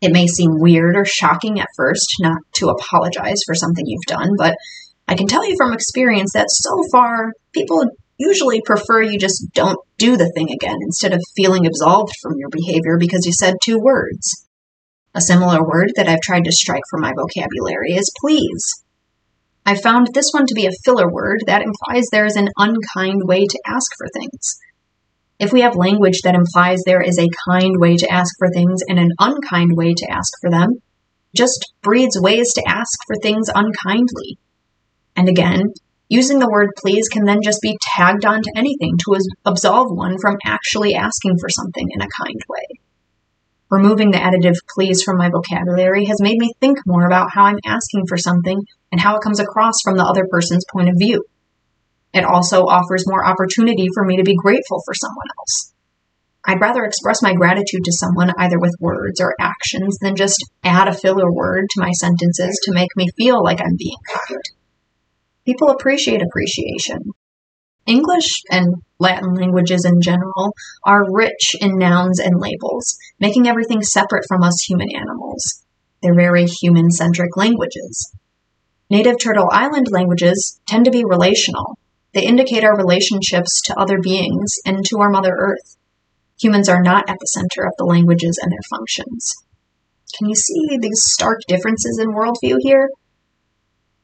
It 0.00 0.12
may 0.12 0.26
seem 0.26 0.50
weird 0.52 0.96
or 0.96 1.04
shocking 1.04 1.58
at 1.58 1.68
first 1.76 2.16
not 2.20 2.38
to 2.56 2.68
apologize 2.68 3.38
for 3.46 3.54
something 3.54 3.84
you've 3.86 4.02
done, 4.06 4.30
but 4.36 4.56
I 5.08 5.14
can 5.14 5.26
tell 5.28 5.46
you 5.46 5.54
from 5.56 5.72
experience 5.72 6.32
that 6.34 6.50
so 6.50 6.82
far, 6.90 7.32
people 7.52 7.84
usually 8.18 8.60
prefer 8.64 9.02
you 9.02 9.18
just 9.18 9.52
don't 9.52 9.78
do 9.98 10.16
the 10.16 10.30
thing 10.34 10.50
again 10.50 10.76
instead 10.82 11.12
of 11.12 11.20
feeling 11.36 11.66
absolved 11.66 12.12
from 12.20 12.34
your 12.38 12.48
behavior 12.50 12.96
because 12.98 13.24
you 13.24 13.32
said 13.32 13.54
two 13.62 13.78
words. 13.78 14.46
A 15.14 15.20
similar 15.20 15.62
word 15.62 15.92
that 15.96 16.08
I've 16.08 16.20
tried 16.20 16.44
to 16.44 16.52
strike 16.52 16.82
from 16.90 17.02
my 17.02 17.12
vocabulary 17.12 17.92
is 17.92 18.12
please. 18.20 18.84
I 19.64 19.74
found 19.74 20.08
this 20.12 20.30
one 20.32 20.46
to 20.46 20.54
be 20.54 20.66
a 20.66 20.78
filler 20.84 21.10
word 21.10 21.40
that 21.46 21.62
implies 21.62 22.06
there 22.10 22.26
is 22.26 22.36
an 22.36 22.48
unkind 22.56 23.22
way 23.24 23.46
to 23.46 23.60
ask 23.66 23.90
for 23.96 24.06
things. 24.12 24.58
If 25.38 25.52
we 25.52 25.60
have 25.60 25.76
language 25.76 26.20
that 26.22 26.34
implies 26.34 26.80
there 26.84 27.02
is 27.02 27.18
a 27.18 27.28
kind 27.48 27.74
way 27.78 27.96
to 27.96 28.10
ask 28.10 28.34
for 28.38 28.48
things 28.48 28.80
and 28.88 28.98
an 28.98 29.10
unkind 29.18 29.72
way 29.76 29.92
to 29.94 30.10
ask 30.10 30.32
for 30.40 30.50
them, 30.50 30.80
just 31.34 31.72
breeds 31.82 32.18
ways 32.20 32.52
to 32.54 32.62
ask 32.66 32.98
for 33.06 33.16
things 33.22 33.48
unkindly. 33.54 34.38
And 35.16 35.28
again, 35.28 35.72
using 36.08 36.38
the 36.38 36.48
word 36.50 36.70
please 36.78 37.08
can 37.08 37.24
then 37.24 37.40
just 37.42 37.60
be 37.62 37.78
tagged 37.80 38.24
onto 38.24 38.50
anything 38.54 38.96
to 39.04 39.18
absolve 39.44 39.88
one 39.90 40.18
from 40.20 40.36
actually 40.44 40.94
asking 40.94 41.38
for 41.40 41.48
something 41.48 41.88
in 41.90 42.02
a 42.02 42.08
kind 42.20 42.40
way. 42.48 42.66
Removing 43.68 44.12
the 44.12 44.18
additive 44.18 44.54
please 44.74 45.02
from 45.02 45.16
my 45.16 45.28
vocabulary 45.28 46.04
has 46.04 46.20
made 46.20 46.38
me 46.38 46.52
think 46.60 46.78
more 46.86 47.06
about 47.06 47.30
how 47.32 47.46
I'm 47.46 47.58
asking 47.66 48.04
for 48.06 48.16
something 48.16 48.62
and 48.92 49.00
how 49.00 49.16
it 49.16 49.22
comes 49.22 49.40
across 49.40 49.74
from 49.82 49.96
the 49.96 50.04
other 50.04 50.26
person's 50.30 50.64
point 50.72 50.88
of 50.88 50.94
view. 50.98 51.24
It 52.14 52.24
also 52.24 52.62
offers 52.62 53.04
more 53.08 53.26
opportunity 53.26 53.88
for 53.92 54.04
me 54.04 54.18
to 54.18 54.22
be 54.22 54.36
grateful 54.36 54.80
for 54.86 54.94
someone 54.94 55.26
else. 55.38 55.72
I'd 56.44 56.60
rather 56.60 56.84
express 56.84 57.22
my 57.22 57.34
gratitude 57.34 57.82
to 57.84 57.92
someone 57.92 58.30
either 58.38 58.58
with 58.60 58.76
words 58.78 59.20
or 59.20 59.34
actions 59.40 59.98
than 60.00 60.14
just 60.14 60.38
add 60.62 60.86
a 60.86 60.94
filler 60.94 61.32
word 61.32 61.64
to 61.70 61.80
my 61.80 61.90
sentences 61.90 62.60
to 62.62 62.72
make 62.72 62.90
me 62.94 63.08
feel 63.18 63.42
like 63.42 63.60
I'm 63.60 63.76
being 63.76 63.98
kind. 64.14 64.42
People 65.46 65.70
appreciate 65.70 66.22
appreciation. 66.22 67.12
English 67.86 68.42
and 68.50 68.74
Latin 68.98 69.34
languages 69.34 69.84
in 69.84 70.00
general 70.02 70.52
are 70.84 71.12
rich 71.12 71.54
in 71.60 71.78
nouns 71.78 72.18
and 72.18 72.40
labels, 72.40 72.96
making 73.20 73.46
everything 73.46 73.80
separate 73.80 74.24
from 74.26 74.42
us 74.42 74.64
human 74.68 74.88
animals. 74.92 75.62
They're 76.02 76.16
very 76.16 76.46
human 76.46 76.90
centric 76.90 77.36
languages. 77.36 78.12
Native 78.90 79.16
Turtle 79.20 79.48
Island 79.52 79.86
languages 79.90 80.60
tend 80.66 80.84
to 80.86 80.90
be 80.90 81.04
relational. 81.04 81.78
They 82.12 82.26
indicate 82.26 82.64
our 82.64 82.76
relationships 82.76 83.60
to 83.66 83.78
other 83.78 84.00
beings 84.00 84.54
and 84.66 84.84
to 84.86 84.98
our 84.98 85.10
Mother 85.10 85.36
Earth. 85.38 85.76
Humans 86.40 86.68
are 86.68 86.82
not 86.82 87.08
at 87.08 87.18
the 87.20 87.26
center 87.26 87.66
of 87.66 87.74
the 87.78 87.84
languages 87.84 88.38
and 88.42 88.50
their 88.50 88.66
functions. 88.68 89.32
Can 90.18 90.28
you 90.28 90.34
see 90.34 90.78
these 90.80 91.00
stark 91.12 91.40
differences 91.46 92.00
in 92.00 92.14
worldview 92.14 92.56
here? 92.60 92.90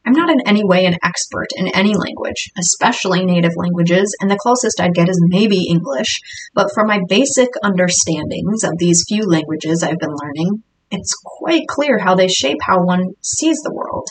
I'm 0.05 0.15
not 0.15 0.31
in 0.31 0.47
any 0.47 0.65
way 0.65 0.85
an 0.85 0.99
expert 1.03 1.49
in 1.57 1.69
any 1.69 1.95
language, 1.95 2.51
especially 2.59 3.25
native 3.25 3.53
languages, 3.57 4.17
and 4.21 4.31
the 4.31 4.39
closest 4.41 4.81
I'd 4.81 4.95
get 4.95 5.09
is 5.09 5.25
maybe 5.29 5.69
English, 5.69 6.21
but 6.55 6.73
from 6.75 6.89
my 6.89 7.01
basic 7.09 7.51
understandings 7.63 8.65
of 8.65 8.79
these 8.79 9.05
few 9.07 9.25
languages 9.25 9.83
I've 9.83 10.01
been 10.01 10.15
learning, 10.15 10.65
it's 10.91 11.15
quite 11.25 11.69
clear 11.69 11.99
how 11.99 12.17
they 12.17 12.29
shape 12.29 12.59
how 12.63 12.85
one 12.85 13.13
sees 13.23 13.59
the 13.59 13.73
world 13.73 14.09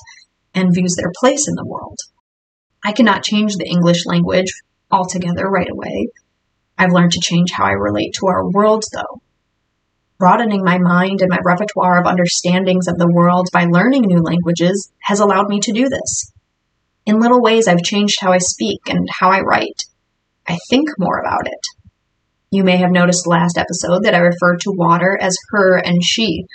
and 0.53 0.73
views 0.73 0.95
their 0.97 1.11
place 1.19 1.47
in 1.47 1.55
the 1.55 1.67
world. 1.67 1.97
I 2.83 2.93
cannot 2.93 3.23
change 3.23 3.55
the 3.55 3.69
English 3.69 4.05
language 4.05 4.51
altogether 4.89 5.47
right 5.47 5.69
away. 5.69 6.07
I've 6.77 6.93
learned 6.93 7.11
to 7.11 7.21
change 7.21 7.49
how 7.53 7.65
I 7.65 7.71
relate 7.71 8.13
to 8.15 8.27
our 8.27 8.49
world, 8.49 8.83
though, 8.93 9.21
broadening 10.21 10.63
my 10.63 10.77
mind 10.77 11.21
and 11.21 11.31
my 11.31 11.39
repertoire 11.43 11.99
of 11.99 12.05
understandings 12.05 12.87
of 12.87 12.99
the 12.99 13.11
world 13.11 13.47
by 13.51 13.65
learning 13.65 14.03
new 14.05 14.21
languages 14.21 14.91
has 14.99 15.19
allowed 15.19 15.49
me 15.49 15.59
to 15.59 15.73
do 15.73 15.89
this. 15.89 16.31
In 17.07 17.19
little 17.19 17.41
ways, 17.41 17.67
I've 17.67 17.81
changed 17.81 18.19
how 18.21 18.31
I 18.31 18.37
speak 18.37 18.81
and 18.87 19.07
how 19.19 19.31
I 19.31 19.39
write. 19.39 19.81
I 20.47 20.59
think 20.69 20.89
more 20.99 21.17
about 21.17 21.47
it. 21.47 21.59
You 22.51 22.63
may 22.63 22.77
have 22.77 22.91
noticed 22.91 23.25
last 23.25 23.57
episode 23.57 24.03
that 24.03 24.13
I 24.13 24.19
referred 24.19 24.59
to 24.61 24.75
water 24.77 25.17
as 25.19 25.35
her 25.49 25.77
and 25.77 26.03
she. 26.03 26.45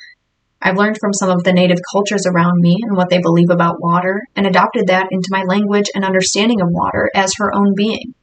I've 0.63 0.77
learned 0.77 0.99
from 1.01 1.13
some 1.13 1.31
of 1.31 1.43
the 1.43 1.53
native 1.53 1.79
cultures 1.93 2.25
around 2.25 2.61
me 2.61 2.77
and 2.83 2.97
what 2.97 3.11
they 3.11 3.19
believe 3.19 3.51
about 3.51 3.81
water, 3.81 4.23
and 4.37 4.47
adopted 4.47 4.87
that 4.87 5.09
into 5.11 5.29
my 5.31 5.43
language 5.43 5.87
and 5.93 6.05
understanding 6.05 6.61
of 6.61 6.69
water 6.71 7.11
as 7.17 7.33
her 7.39 7.53
own 7.53 7.75
being. 7.77 8.15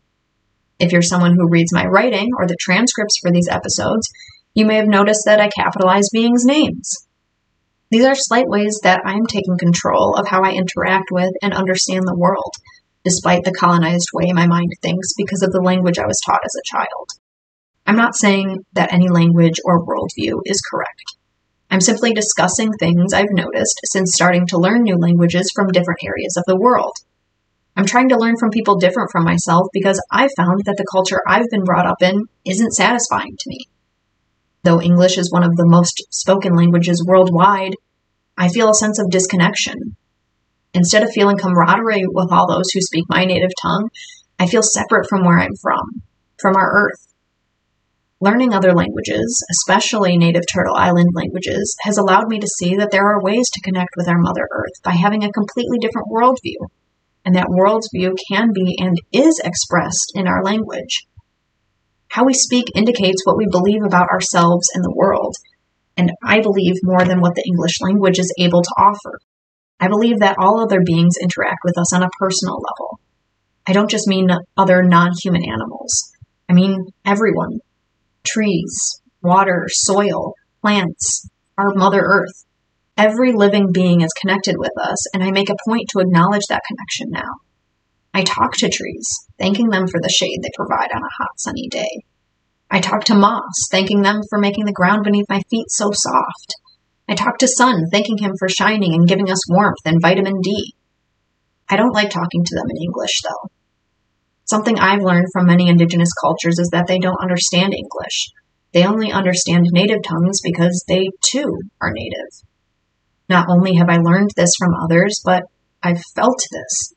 If 0.80 0.94
you're 0.94 1.02
someone 1.02 1.36
who 1.36 1.50
reads 1.50 1.74
my 1.74 1.86
writing 1.86 2.30
or 2.40 2.48
the 2.48 2.58
transcripts 2.60 3.20
for 3.22 3.30
these 3.30 3.50
episodes, 3.50 4.10
you 4.54 4.66
may 4.66 4.76
have 4.76 4.88
noticed 4.88 5.24
that 5.26 5.40
I 5.40 5.50
capitalize 5.50 6.10
beings' 6.12 6.46
names. 6.46 7.08
These 7.90 8.06
are 8.06 8.16
slight 8.16 8.48
ways 8.48 8.80
that 8.84 9.02
I 9.06 9.14
am 9.14 9.26
taking 9.28 9.58
control 9.58 10.16
of 10.16 10.28
how 10.28 10.44
I 10.44 10.52
interact 10.52 11.10
with 11.12 11.32
and 11.42 11.54
understand 11.54 12.04
the 12.06 12.18
world, 12.18 12.54
despite 13.04 13.44
the 13.44 13.52
colonized 13.52 14.10
way 14.14 14.32
my 14.32 14.48
mind 14.48 14.72
thinks 14.82 15.14
because 15.18 15.42
of 15.42 15.52
the 15.52 15.62
language 15.62 15.98
I 16.00 16.08
was 16.08 16.22
taught 16.26 16.42
as 16.46 16.56
a 16.56 16.78
child. 16.78 17.10
I'm 17.86 17.96
not 17.96 18.16
saying 18.16 18.60
that 18.74 18.94
any 18.94 19.10
language 19.10 19.60
or 19.66 19.86
worldview 19.86 20.42
is 20.46 20.62
correct. 20.70 21.16
I'm 21.70 21.82
simply 21.82 22.14
discussing 22.14 22.72
things 22.74 23.14
I've 23.14 23.32
noticed 23.32 23.80
since 23.86 24.14
starting 24.14 24.46
to 24.48 24.60
learn 24.60 24.84
new 24.84 24.98
languages 24.98 25.52
from 25.56 25.72
different 25.72 26.00
areas 26.04 26.38
of 26.38 26.44
the 26.46 26.60
world. 26.60 26.96
I'm 27.76 27.88
trying 27.88 28.10
to 28.10 28.18
learn 28.18 28.38
from 28.40 28.52
people 28.52 28.78
different 28.78 29.10
from 29.12 29.24
myself 29.24 29.68
because 29.74 30.00
I've 30.12 30.30
found 30.38 30.62
that 30.66 30.78
the 30.78 30.86
culture 30.92 31.22
I've 31.28 31.50
been 31.50 31.64
brought 31.64 31.88
up 31.88 32.04
in 32.04 32.26
isn't 32.46 32.74
satisfying 32.74 33.36
to 33.38 33.50
me. 33.50 33.68
Though 34.64 34.82
English 34.82 35.18
is 35.18 35.32
one 35.32 35.44
of 35.44 35.56
the 35.58 35.68
most 35.68 36.02
spoken 36.10 36.56
languages 36.56 37.06
worldwide, 37.06 37.76
I 38.38 38.48
feel 38.48 38.70
a 38.70 38.74
sense 38.74 38.98
of 38.98 39.10
disconnection. 39.10 39.98
Instead 40.74 41.04
of 41.04 41.12
feeling 41.12 41.38
camaraderie 41.38 42.06
with 42.08 42.32
all 42.32 42.48
those 42.48 42.72
who 42.74 42.80
speak 42.82 43.04
my 43.10 43.26
native 43.26 43.52
tongue, 43.62 43.90
I 44.40 44.48
feel 44.48 44.64
separate 44.64 45.08
from 45.10 45.26
where 45.26 45.38
I'm 45.38 45.56
from, 45.62 46.02
from 46.40 46.56
our 46.56 46.72
earth. 46.86 47.14
Learning 48.22 48.54
other 48.54 48.72
languages, 48.72 49.46
especially 49.52 50.18
native 50.18 50.44
Turtle 50.52 50.78
Island 50.78 51.10
languages, 51.14 51.76
has 51.82 51.98
allowed 51.98 52.30
me 52.30 52.40
to 52.40 52.48
see 52.48 52.78
that 52.78 52.90
there 52.90 53.06
are 53.06 53.22
ways 53.22 53.50
to 53.50 53.62
connect 53.62 53.96
with 53.98 54.08
our 54.08 54.18
Mother 54.18 54.48
Earth 54.50 54.82
by 54.82 54.94
having 54.94 55.26
a 55.26 55.32
completely 55.32 55.78
different 55.78 56.08
worldview, 56.08 56.70
and 57.26 57.36
that 57.36 57.48
worldview 57.52 58.16
can 58.32 58.54
be 58.54 58.78
and 58.80 58.98
is 59.12 59.42
expressed 59.44 60.14
in 60.16 60.26
our 60.26 60.42
language. 60.42 61.06
How 62.14 62.26
we 62.26 62.36
speak 62.36 62.66
indicates 62.76 63.26
what 63.26 63.38
we 63.38 63.48
believe 63.50 63.82
about 63.84 64.10
ourselves 64.10 64.68
and 64.76 64.84
the 64.84 64.94
world, 64.96 65.36
and 65.98 66.12
I 66.24 66.42
believe 66.42 66.76
more 66.84 67.04
than 67.04 67.22
what 67.22 67.34
the 67.34 67.44
English 67.44 67.82
language 67.82 68.20
is 68.20 68.32
able 68.38 68.62
to 68.62 68.76
offer. 68.78 69.20
I 69.80 69.88
believe 69.88 70.20
that 70.20 70.36
all 70.38 70.62
other 70.62 70.82
beings 70.86 71.16
interact 71.20 71.62
with 71.64 71.76
us 71.76 71.92
on 71.92 72.04
a 72.04 72.12
personal 72.20 72.60
level. 72.62 73.00
I 73.66 73.74
don't 73.74 73.90
just 73.90 74.08
mean 74.08 74.30
other 74.56 74.84
non 74.84 75.14
human 75.24 75.42
animals, 75.44 76.12
I 76.48 76.54
mean 76.54 76.86
everyone 77.04 77.58
trees, 78.24 79.02
water, 79.24 79.66
soil, 79.70 80.36
plants, 80.62 81.28
our 81.58 81.74
Mother 81.74 82.02
Earth. 82.02 82.46
Every 82.96 83.34
living 83.34 83.72
being 83.74 84.02
is 84.02 84.14
connected 84.22 84.54
with 84.60 84.74
us, 84.80 85.08
and 85.16 85.24
I 85.24 85.32
make 85.32 85.50
a 85.50 85.58
point 85.68 85.90
to 85.90 86.00
acknowledge 86.00 86.46
that 86.50 86.62
connection 86.68 87.10
now. 87.10 87.40
I 88.14 88.24
talk 88.24 88.54
to 88.58 88.70
trees, 88.70 89.10
thanking 89.40 89.70
them 89.70 89.88
for 89.88 90.00
the 90.00 90.10
shade 90.10 90.40
they 90.42 90.52
provide 90.56 90.92
on 90.94 91.02
a 91.02 91.16
hot, 91.18 91.40
sunny 91.40 91.68
day. 91.70 92.04
I 92.70 92.80
talk 92.80 93.06
to 93.06 93.16
moss, 93.16 93.68
thanking 93.72 94.02
them 94.02 94.22
for 94.30 94.40
making 94.40 94.66
the 94.66 94.72
ground 94.72 95.04
beneath 95.04 95.26
my 95.30 95.42
feet 95.50 95.68
so 95.70 95.92
soft. 95.94 96.56
I 97.10 97.16
talk 97.16 97.38
to 97.40 97.48
sun, 97.48 97.86
thanking 97.92 98.18
him 98.20 98.34
for 98.38 98.48
shining 98.48 98.94
and 98.94 99.08
giving 99.08 99.30
us 99.30 99.50
warmth 99.50 99.86
and 99.86 100.02
vitamin 100.02 100.42
D. 100.42 100.74
I 101.70 101.76
don't 101.76 101.94
like 101.94 102.10
talking 102.10 102.44
to 102.44 102.56
them 102.56 102.68
in 102.70 102.84
English, 102.84 103.22
though. 103.24 103.50
Something 104.46 104.78
I've 104.78 105.04
learned 105.04 105.28
from 105.34 105.48
many 105.48 105.68
indigenous 105.68 106.14
cultures 106.14 106.60
is 106.60 106.70
that 106.72 106.88
they 106.88 107.00
don't 107.00 107.22
understand 107.22 107.74
English. 107.74 108.32
They 108.74 108.86
only 108.86 109.12
understand 109.12 109.68
native 109.72 110.04
tongues 110.04 110.40
because 110.44 110.84
they, 110.88 111.10
too, 111.22 111.60
are 111.82 111.92
native. 111.94 112.48
Not 113.30 113.48
only 113.50 113.76
have 113.76 113.90
I 113.90 113.98
learned 113.98 114.32
this 114.36 114.52
from 114.58 114.74
others, 114.84 115.22
but 115.24 115.44
I've 115.82 116.02
felt 116.16 116.40
this. 116.52 116.93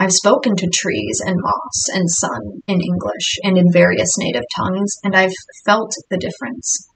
I've 0.00 0.12
spoken 0.12 0.54
to 0.56 0.70
trees 0.72 1.20
and 1.24 1.36
moss 1.40 1.88
and 1.92 2.08
sun 2.08 2.62
in 2.68 2.80
English 2.80 3.38
and 3.42 3.58
in 3.58 3.72
various 3.72 4.16
native 4.16 4.44
tongues, 4.56 4.96
and 5.02 5.16
I've 5.16 5.32
felt 5.66 5.92
the 6.08 6.18
difference. 6.18 6.88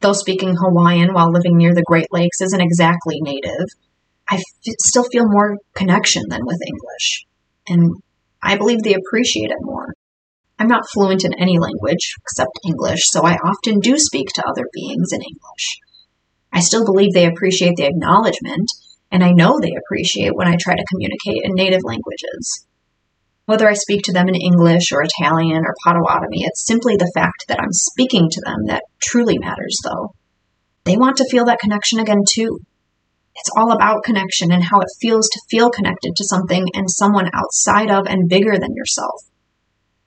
Though 0.00 0.14
speaking 0.14 0.56
Hawaiian 0.56 1.12
while 1.12 1.30
living 1.30 1.56
near 1.56 1.74
the 1.74 1.82
Great 1.86 2.06
Lakes 2.10 2.40
isn't 2.40 2.62
exactly 2.62 3.20
native, 3.20 3.66
I 4.30 4.36
f- 4.36 4.74
still 4.80 5.04
feel 5.04 5.26
more 5.28 5.58
connection 5.74 6.22
than 6.28 6.46
with 6.46 6.60
English. 6.66 7.26
And 7.68 7.96
I 8.42 8.56
believe 8.56 8.82
they 8.82 8.94
appreciate 8.94 9.50
it 9.50 9.58
more. 9.60 9.94
I'm 10.58 10.68
not 10.68 10.88
fluent 10.88 11.24
in 11.24 11.34
any 11.34 11.58
language 11.58 12.14
except 12.22 12.58
English, 12.66 13.02
so 13.04 13.22
I 13.22 13.36
often 13.36 13.80
do 13.80 13.98
speak 13.98 14.28
to 14.34 14.48
other 14.48 14.64
beings 14.72 15.12
in 15.12 15.20
English. 15.20 15.78
I 16.52 16.60
still 16.60 16.84
believe 16.84 17.12
they 17.12 17.26
appreciate 17.26 17.76
the 17.76 17.86
acknowledgement, 17.86 18.70
and 19.10 19.24
I 19.24 19.32
know 19.32 19.58
they 19.58 19.74
appreciate 19.74 20.34
when 20.34 20.48
I 20.48 20.56
try 20.60 20.74
to 20.74 20.84
communicate 20.90 21.44
in 21.44 21.54
native 21.54 21.82
languages. 21.84 22.66
Whether 23.46 23.68
I 23.68 23.74
speak 23.74 24.02
to 24.04 24.12
them 24.12 24.28
in 24.28 24.34
English 24.34 24.92
or 24.92 25.02
Italian 25.02 25.64
or 25.64 25.74
Potawatomi, 25.84 26.44
it's 26.44 26.66
simply 26.66 26.96
the 26.96 27.10
fact 27.14 27.46
that 27.48 27.60
I'm 27.60 27.72
speaking 27.72 28.28
to 28.30 28.42
them 28.44 28.66
that 28.66 28.84
truly 29.02 29.38
matters, 29.38 29.78
though. 29.82 30.14
They 30.84 30.96
want 30.96 31.16
to 31.18 31.28
feel 31.30 31.46
that 31.46 31.58
connection 31.58 31.98
again, 31.98 32.22
too. 32.30 32.60
It's 33.34 33.50
all 33.56 33.72
about 33.72 34.04
connection 34.04 34.52
and 34.52 34.64
how 34.64 34.80
it 34.80 34.98
feels 35.00 35.28
to 35.28 35.40
feel 35.48 35.70
connected 35.70 36.14
to 36.16 36.24
something 36.24 36.66
and 36.74 36.90
someone 36.90 37.30
outside 37.32 37.90
of 37.90 38.06
and 38.06 38.28
bigger 38.28 38.58
than 38.58 38.74
yourself. 38.74 39.22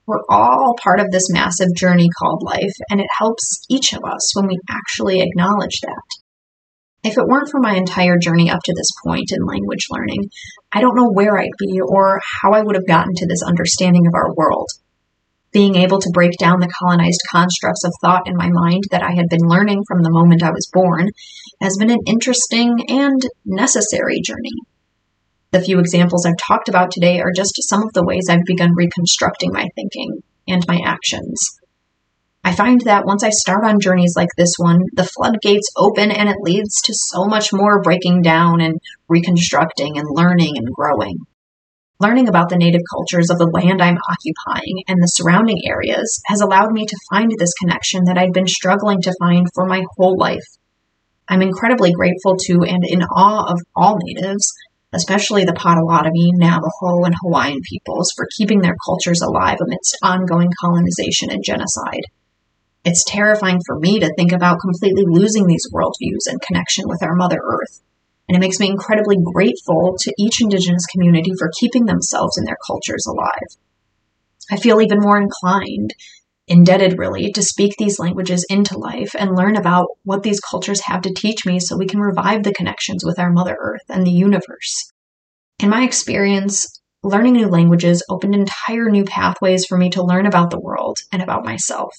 We're 0.06 0.22
all 0.28 0.76
part 0.82 1.00
of 1.00 1.10
this 1.10 1.32
massive 1.32 1.74
journey 1.76 2.08
called 2.18 2.42
life, 2.42 2.74
and 2.90 3.00
it 3.00 3.06
helps 3.18 3.64
each 3.70 3.92
of 3.92 4.04
us 4.04 4.36
when 4.36 4.46
we 4.48 4.58
actually 4.68 5.20
acknowledge 5.20 5.80
that. 5.82 6.21
If 7.04 7.18
it 7.18 7.26
weren't 7.26 7.50
for 7.50 7.60
my 7.60 7.74
entire 7.74 8.16
journey 8.16 8.48
up 8.48 8.60
to 8.64 8.74
this 8.76 8.90
point 9.04 9.32
in 9.32 9.44
language 9.44 9.86
learning, 9.90 10.30
I 10.72 10.80
don't 10.80 10.96
know 10.96 11.10
where 11.10 11.36
I'd 11.36 11.58
be 11.58 11.80
or 11.80 12.20
how 12.42 12.52
I 12.52 12.62
would 12.62 12.76
have 12.76 12.86
gotten 12.86 13.12
to 13.16 13.26
this 13.26 13.42
understanding 13.42 14.06
of 14.06 14.14
our 14.14 14.32
world. 14.34 14.68
Being 15.52 15.74
able 15.74 15.98
to 15.98 16.12
break 16.14 16.32
down 16.38 16.60
the 16.60 16.72
colonized 16.78 17.20
constructs 17.28 17.84
of 17.84 17.92
thought 18.00 18.28
in 18.28 18.36
my 18.36 18.48
mind 18.50 18.84
that 18.92 19.02
I 19.02 19.14
had 19.16 19.28
been 19.28 19.48
learning 19.48 19.82
from 19.88 20.02
the 20.02 20.12
moment 20.12 20.44
I 20.44 20.50
was 20.50 20.70
born 20.72 21.08
has 21.60 21.76
been 21.76 21.90
an 21.90 22.06
interesting 22.06 22.78
and 22.88 23.20
necessary 23.44 24.20
journey. 24.24 24.54
The 25.50 25.60
few 25.60 25.80
examples 25.80 26.24
I've 26.24 26.38
talked 26.38 26.68
about 26.68 26.92
today 26.92 27.20
are 27.20 27.32
just 27.34 27.52
some 27.68 27.82
of 27.82 27.92
the 27.92 28.04
ways 28.04 28.28
I've 28.30 28.46
begun 28.46 28.70
reconstructing 28.76 29.50
my 29.52 29.66
thinking 29.74 30.22
and 30.46 30.64
my 30.66 30.80
actions. 30.84 31.38
I 32.44 32.54
find 32.54 32.80
that 32.82 33.06
once 33.06 33.22
I 33.22 33.30
start 33.30 33.64
on 33.64 33.80
journeys 33.80 34.14
like 34.16 34.30
this 34.36 34.54
one, 34.56 34.80
the 34.94 35.04
floodgates 35.04 35.70
open 35.76 36.10
and 36.10 36.28
it 36.28 36.38
leads 36.42 36.82
to 36.82 36.92
so 36.94 37.24
much 37.24 37.52
more 37.52 37.80
breaking 37.80 38.22
down 38.22 38.60
and 38.60 38.80
reconstructing 39.08 39.96
and 39.96 40.06
learning 40.10 40.54
and 40.56 40.74
growing. 40.74 41.18
Learning 42.00 42.28
about 42.28 42.48
the 42.48 42.56
native 42.56 42.80
cultures 42.92 43.30
of 43.30 43.38
the 43.38 43.46
land 43.46 43.80
I'm 43.80 43.96
occupying 43.96 44.82
and 44.88 45.00
the 45.00 45.06
surrounding 45.06 45.62
areas 45.64 46.20
has 46.26 46.40
allowed 46.40 46.72
me 46.72 46.84
to 46.84 46.98
find 47.10 47.30
this 47.38 47.54
connection 47.54 48.04
that 48.06 48.18
I'd 48.18 48.32
been 48.32 48.48
struggling 48.48 49.00
to 49.02 49.14
find 49.20 49.46
for 49.54 49.64
my 49.66 49.84
whole 49.96 50.18
life. 50.18 50.44
I'm 51.28 51.42
incredibly 51.42 51.92
grateful 51.92 52.36
to 52.36 52.64
and 52.66 52.82
in 52.84 53.02
awe 53.02 53.52
of 53.52 53.60
all 53.76 53.98
natives 54.02 54.52
especially 54.94 55.42
the 55.44 55.54
Potawatomi, 55.54 56.32
Navajo, 56.34 57.04
and 57.04 57.14
Hawaiian 57.22 57.60
peoples, 57.66 58.12
for 58.14 58.28
keeping 58.36 58.60
their 58.60 58.76
cultures 58.84 59.22
alive 59.22 59.56
amidst 59.64 59.96
ongoing 60.02 60.50
colonization 60.60 61.30
and 61.30 61.42
genocide. 61.42 62.04
It's 62.84 63.04
terrifying 63.06 63.60
for 63.64 63.78
me 63.78 64.00
to 64.00 64.12
think 64.16 64.32
about 64.32 64.58
completely 64.60 65.04
losing 65.06 65.46
these 65.46 65.68
worldviews 65.72 66.26
and 66.26 66.40
connection 66.40 66.88
with 66.88 67.00
our 67.02 67.14
Mother 67.14 67.38
Earth, 67.40 67.80
and 68.28 68.36
it 68.36 68.40
makes 68.40 68.58
me 68.58 68.68
incredibly 68.68 69.16
grateful 69.22 69.94
to 70.00 70.12
each 70.18 70.40
Indigenous 70.40 70.84
community 70.86 71.30
for 71.38 71.52
keeping 71.60 71.86
themselves 71.86 72.36
and 72.36 72.46
their 72.46 72.56
cultures 72.66 73.06
alive. 73.06 73.56
I 74.50 74.56
feel 74.56 74.80
even 74.80 74.98
more 74.98 75.16
inclined, 75.16 75.94
indebted 76.48 76.98
really, 76.98 77.30
to 77.32 77.42
speak 77.42 77.74
these 77.78 78.00
languages 78.00 78.44
into 78.50 78.76
life 78.76 79.14
and 79.16 79.36
learn 79.36 79.56
about 79.56 79.86
what 80.02 80.24
these 80.24 80.40
cultures 80.40 80.80
have 80.86 81.02
to 81.02 81.14
teach 81.14 81.46
me 81.46 81.60
so 81.60 81.76
we 81.76 81.86
can 81.86 82.00
revive 82.00 82.42
the 82.42 82.52
connections 82.52 83.04
with 83.04 83.20
our 83.20 83.30
Mother 83.30 83.56
Earth 83.60 83.84
and 83.88 84.04
the 84.04 84.10
universe. 84.10 84.90
In 85.60 85.70
my 85.70 85.84
experience, 85.84 86.66
learning 87.04 87.34
new 87.34 87.46
languages 87.46 88.04
opened 88.08 88.34
entire 88.34 88.90
new 88.90 89.04
pathways 89.04 89.66
for 89.66 89.78
me 89.78 89.88
to 89.90 90.02
learn 90.02 90.26
about 90.26 90.50
the 90.50 90.60
world 90.60 90.98
and 91.12 91.22
about 91.22 91.44
myself. 91.44 91.94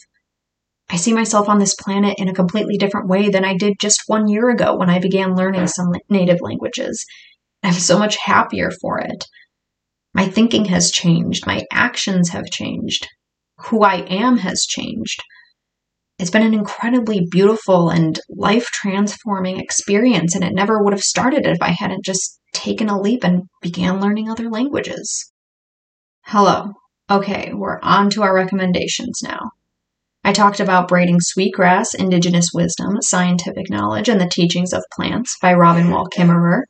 I 0.94 0.96
see 0.96 1.12
myself 1.12 1.50
on 1.50 1.58
this 1.58 1.74
planet 1.74 2.20
in 2.20 2.30
a 2.30 2.36
completely 2.36 2.78
different 2.78 3.08
way 3.08 3.30
than 3.30 3.44
I 3.44 3.58
did 3.58 3.80
just 3.82 4.04
one 4.06 4.28
year 4.28 4.52
ago 4.52 4.76
when 4.76 4.92
I 4.92 5.00
began 5.00 5.36
learning 5.36 5.66
some 5.66 5.92
native 6.08 6.38
languages. 6.40 7.04
I'm 7.64 7.74
so 7.74 7.98
much 7.98 8.16
happier 8.18 8.70
for 8.70 9.00
it. 9.00 9.26
My 10.14 10.28
thinking 10.28 10.66
has 10.66 10.92
changed, 10.92 11.48
my 11.48 11.64
actions 11.72 12.30
have 12.30 12.46
changed, 12.46 13.08
who 13.58 13.82
I 13.82 14.02
am 14.02 14.38
has 14.38 14.68
changed. 14.70 15.20
It's 16.20 16.30
been 16.30 16.46
an 16.46 16.54
incredibly 16.54 17.26
beautiful 17.28 17.90
and 17.90 18.20
life 18.30 18.68
transforming 18.68 19.60
experience, 19.60 20.36
and 20.36 20.44
it 20.44 20.54
never 20.54 20.84
would 20.84 20.94
have 20.94 21.02
started 21.02 21.48
if 21.48 21.58
I 21.60 21.70
hadn't 21.70 22.06
just 22.06 22.40
taken 22.54 22.88
a 22.88 23.02
leap 23.02 23.24
and 23.24 23.46
began 23.64 24.00
learning 24.00 24.30
other 24.30 24.48
languages. 24.48 25.32
Hello. 26.26 26.74
Okay, 27.10 27.50
we're 27.52 27.80
on 27.82 28.12
to 28.12 28.22
our 28.22 28.36
recommendations 28.36 29.22
now. 29.24 29.40
I 30.26 30.32
talked 30.32 30.62
about 30.62 30.88
Braiding 30.88 31.20
Sweetgrass, 31.20 31.94
Indigenous 31.94 32.46
Wisdom, 32.54 32.98
Scientific 33.02 33.70
Knowledge, 33.70 34.08
and 34.08 34.22
the 34.22 34.30
Teachings 34.30 34.72
of 34.72 34.82
Plants 34.96 35.36
by 35.42 35.54
Robin 35.54 35.90
Wall 35.90 36.08
Kimmerer. 36.16 36.62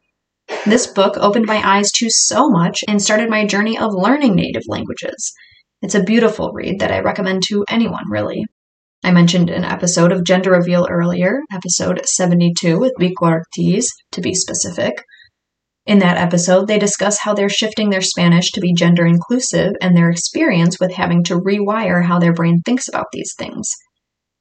This 0.65 0.87
book 0.87 1.17
opened 1.17 1.45
my 1.45 1.61
eyes 1.63 1.91
to 1.97 2.07
so 2.09 2.49
much 2.49 2.79
and 2.87 2.99
started 2.99 3.29
my 3.29 3.45
journey 3.45 3.77
of 3.77 3.93
learning 3.93 4.35
native 4.35 4.63
languages. 4.67 5.33
It's 5.83 5.93
a 5.93 6.03
beautiful 6.03 6.51
read 6.51 6.79
that 6.79 6.91
I 6.91 7.01
recommend 7.01 7.43
to 7.49 7.63
anyone, 7.69 8.05
really. 8.09 8.43
I 9.03 9.11
mentioned 9.11 9.51
an 9.51 9.65
episode 9.65 10.11
of 10.11 10.25
Gender 10.25 10.51
Reveal 10.51 10.87
earlier, 10.89 11.41
episode 11.53 12.01
72 12.05 12.79
with 12.79 12.93
Vico 12.97 13.25
Ortiz, 13.25 13.87
to 14.13 14.21
be 14.21 14.33
specific. 14.33 15.03
In 15.85 15.99
that 15.99 16.17
episode, 16.17 16.67
they 16.67 16.79
discuss 16.79 17.19
how 17.19 17.33
they're 17.33 17.49
shifting 17.49 17.89
their 17.89 18.01
Spanish 18.01 18.51
to 18.51 18.61
be 18.61 18.73
gender 18.73 19.05
inclusive 19.05 19.73
and 19.81 19.95
their 19.95 20.09
experience 20.09 20.79
with 20.79 20.93
having 20.93 21.23
to 21.25 21.39
rewire 21.39 22.05
how 22.05 22.19
their 22.19 22.31
brain 22.31 22.61
thinks 22.65 22.87
about 22.87 23.07
these 23.11 23.33
things. 23.37 23.69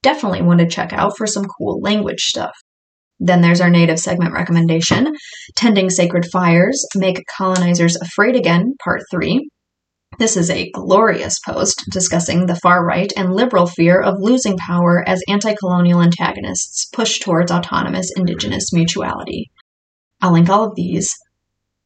Definitely 0.02 0.42
one 0.42 0.58
to 0.58 0.68
check 0.68 0.92
out 0.92 1.16
for 1.16 1.26
some 1.26 1.46
cool 1.58 1.80
language 1.80 2.20
stuff. 2.20 2.52
Then 3.18 3.40
there's 3.40 3.60
our 3.60 3.70
native 3.70 3.98
segment 3.98 4.34
recommendation 4.34 5.12
Tending 5.56 5.90
Sacred 5.90 6.26
Fires, 6.32 6.86
Make 6.94 7.24
Colonizers 7.36 7.96
Afraid 7.96 8.36
Again, 8.36 8.74
Part 8.84 9.02
3. 9.10 9.48
This 10.18 10.36
is 10.36 10.48
a 10.48 10.70
glorious 10.70 11.40
post 11.40 11.84
discussing 11.90 12.46
the 12.46 12.58
far 12.62 12.84
right 12.86 13.12
and 13.16 13.34
liberal 13.34 13.66
fear 13.66 14.00
of 14.00 14.14
losing 14.18 14.56
power 14.58 15.02
as 15.08 15.22
anti 15.28 15.54
colonial 15.54 16.02
antagonists 16.02 16.86
push 16.92 17.18
towards 17.18 17.50
autonomous 17.50 18.10
indigenous 18.16 18.72
mutuality. 18.72 19.50
I'll 20.20 20.32
link 20.32 20.48
all 20.48 20.64
of 20.64 20.76
these 20.76 21.10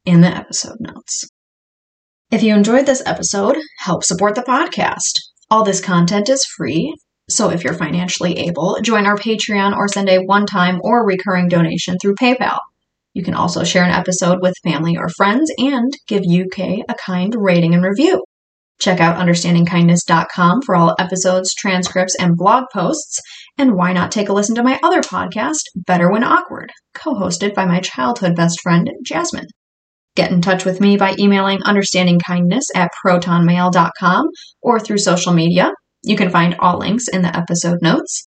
in 0.06 0.22
the 0.22 0.28
episode 0.28 0.78
notes. 0.80 1.28
If 2.30 2.42
you 2.42 2.54
enjoyed 2.54 2.86
this 2.86 3.02
episode, 3.04 3.56
help 3.80 4.02
support 4.02 4.34
the 4.34 4.42
podcast. 4.42 5.20
All 5.50 5.62
this 5.62 5.80
content 5.80 6.28
is 6.28 6.44
free, 6.56 6.94
so 7.28 7.50
if 7.50 7.62
you're 7.62 7.74
financially 7.74 8.38
able, 8.38 8.78
join 8.82 9.04
our 9.04 9.16
Patreon 9.16 9.76
or 9.76 9.88
send 9.88 10.08
a 10.08 10.18
one 10.18 10.46
time 10.46 10.80
or 10.82 11.06
recurring 11.06 11.48
donation 11.48 11.96
through 12.00 12.14
PayPal. 12.14 12.58
You 13.14 13.22
can 13.22 13.34
also 13.34 13.64
share 13.64 13.84
an 13.84 13.90
episode 13.90 14.38
with 14.42 14.54
family 14.62 14.96
or 14.96 15.08
friends 15.08 15.50
and 15.58 15.92
give 16.06 16.22
UK 16.22 16.84
a 16.88 16.94
kind 16.94 17.34
rating 17.36 17.74
and 17.74 17.82
review. 17.82 18.22
Check 18.78 19.00
out 19.00 19.16
understandingkindness.com 19.16 20.62
for 20.62 20.76
all 20.76 20.94
episodes, 20.98 21.54
transcripts, 21.54 22.14
and 22.18 22.36
blog 22.36 22.64
posts. 22.72 23.18
And 23.56 23.74
why 23.74 23.92
not 23.92 24.12
take 24.12 24.28
a 24.28 24.34
listen 24.34 24.54
to 24.56 24.62
my 24.62 24.78
other 24.82 25.00
podcast, 25.00 25.62
Better 25.74 26.10
When 26.10 26.22
Awkward, 26.22 26.72
co 26.94 27.14
hosted 27.14 27.54
by 27.54 27.64
my 27.64 27.80
childhood 27.80 28.36
best 28.36 28.60
friend, 28.60 28.90
Jasmine. 29.02 29.46
Get 30.16 30.32
in 30.32 30.40
touch 30.40 30.64
with 30.64 30.80
me 30.80 30.96
by 30.96 31.14
emailing 31.18 31.60
understandingkindness 31.60 32.64
at 32.74 32.90
protonmail.com 33.04 34.24
or 34.62 34.80
through 34.80 34.98
social 34.98 35.34
media. 35.34 35.72
You 36.02 36.16
can 36.16 36.30
find 36.30 36.56
all 36.58 36.78
links 36.78 37.06
in 37.06 37.20
the 37.20 37.36
episode 37.36 37.78
notes. 37.82 38.26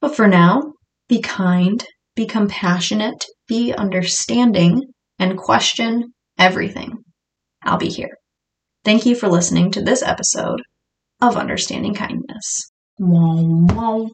But 0.00 0.16
for 0.16 0.26
now, 0.26 0.60
be 1.08 1.20
kind, 1.20 1.82
be 2.16 2.26
compassionate, 2.26 3.24
be 3.46 3.72
understanding, 3.72 4.82
and 5.20 5.38
question 5.38 6.12
everything. 6.38 7.04
I'll 7.62 7.78
be 7.78 7.88
here. 7.88 8.16
Thank 8.84 9.06
you 9.06 9.14
for 9.14 9.28
listening 9.28 9.70
to 9.72 9.82
this 9.82 10.02
episode 10.02 10.60
of 11.20 11.36
Understanding 11.36 11.94
Kindness. 11.94 12.70
Wow, 12.98 13.66
wow. 13.74 14.10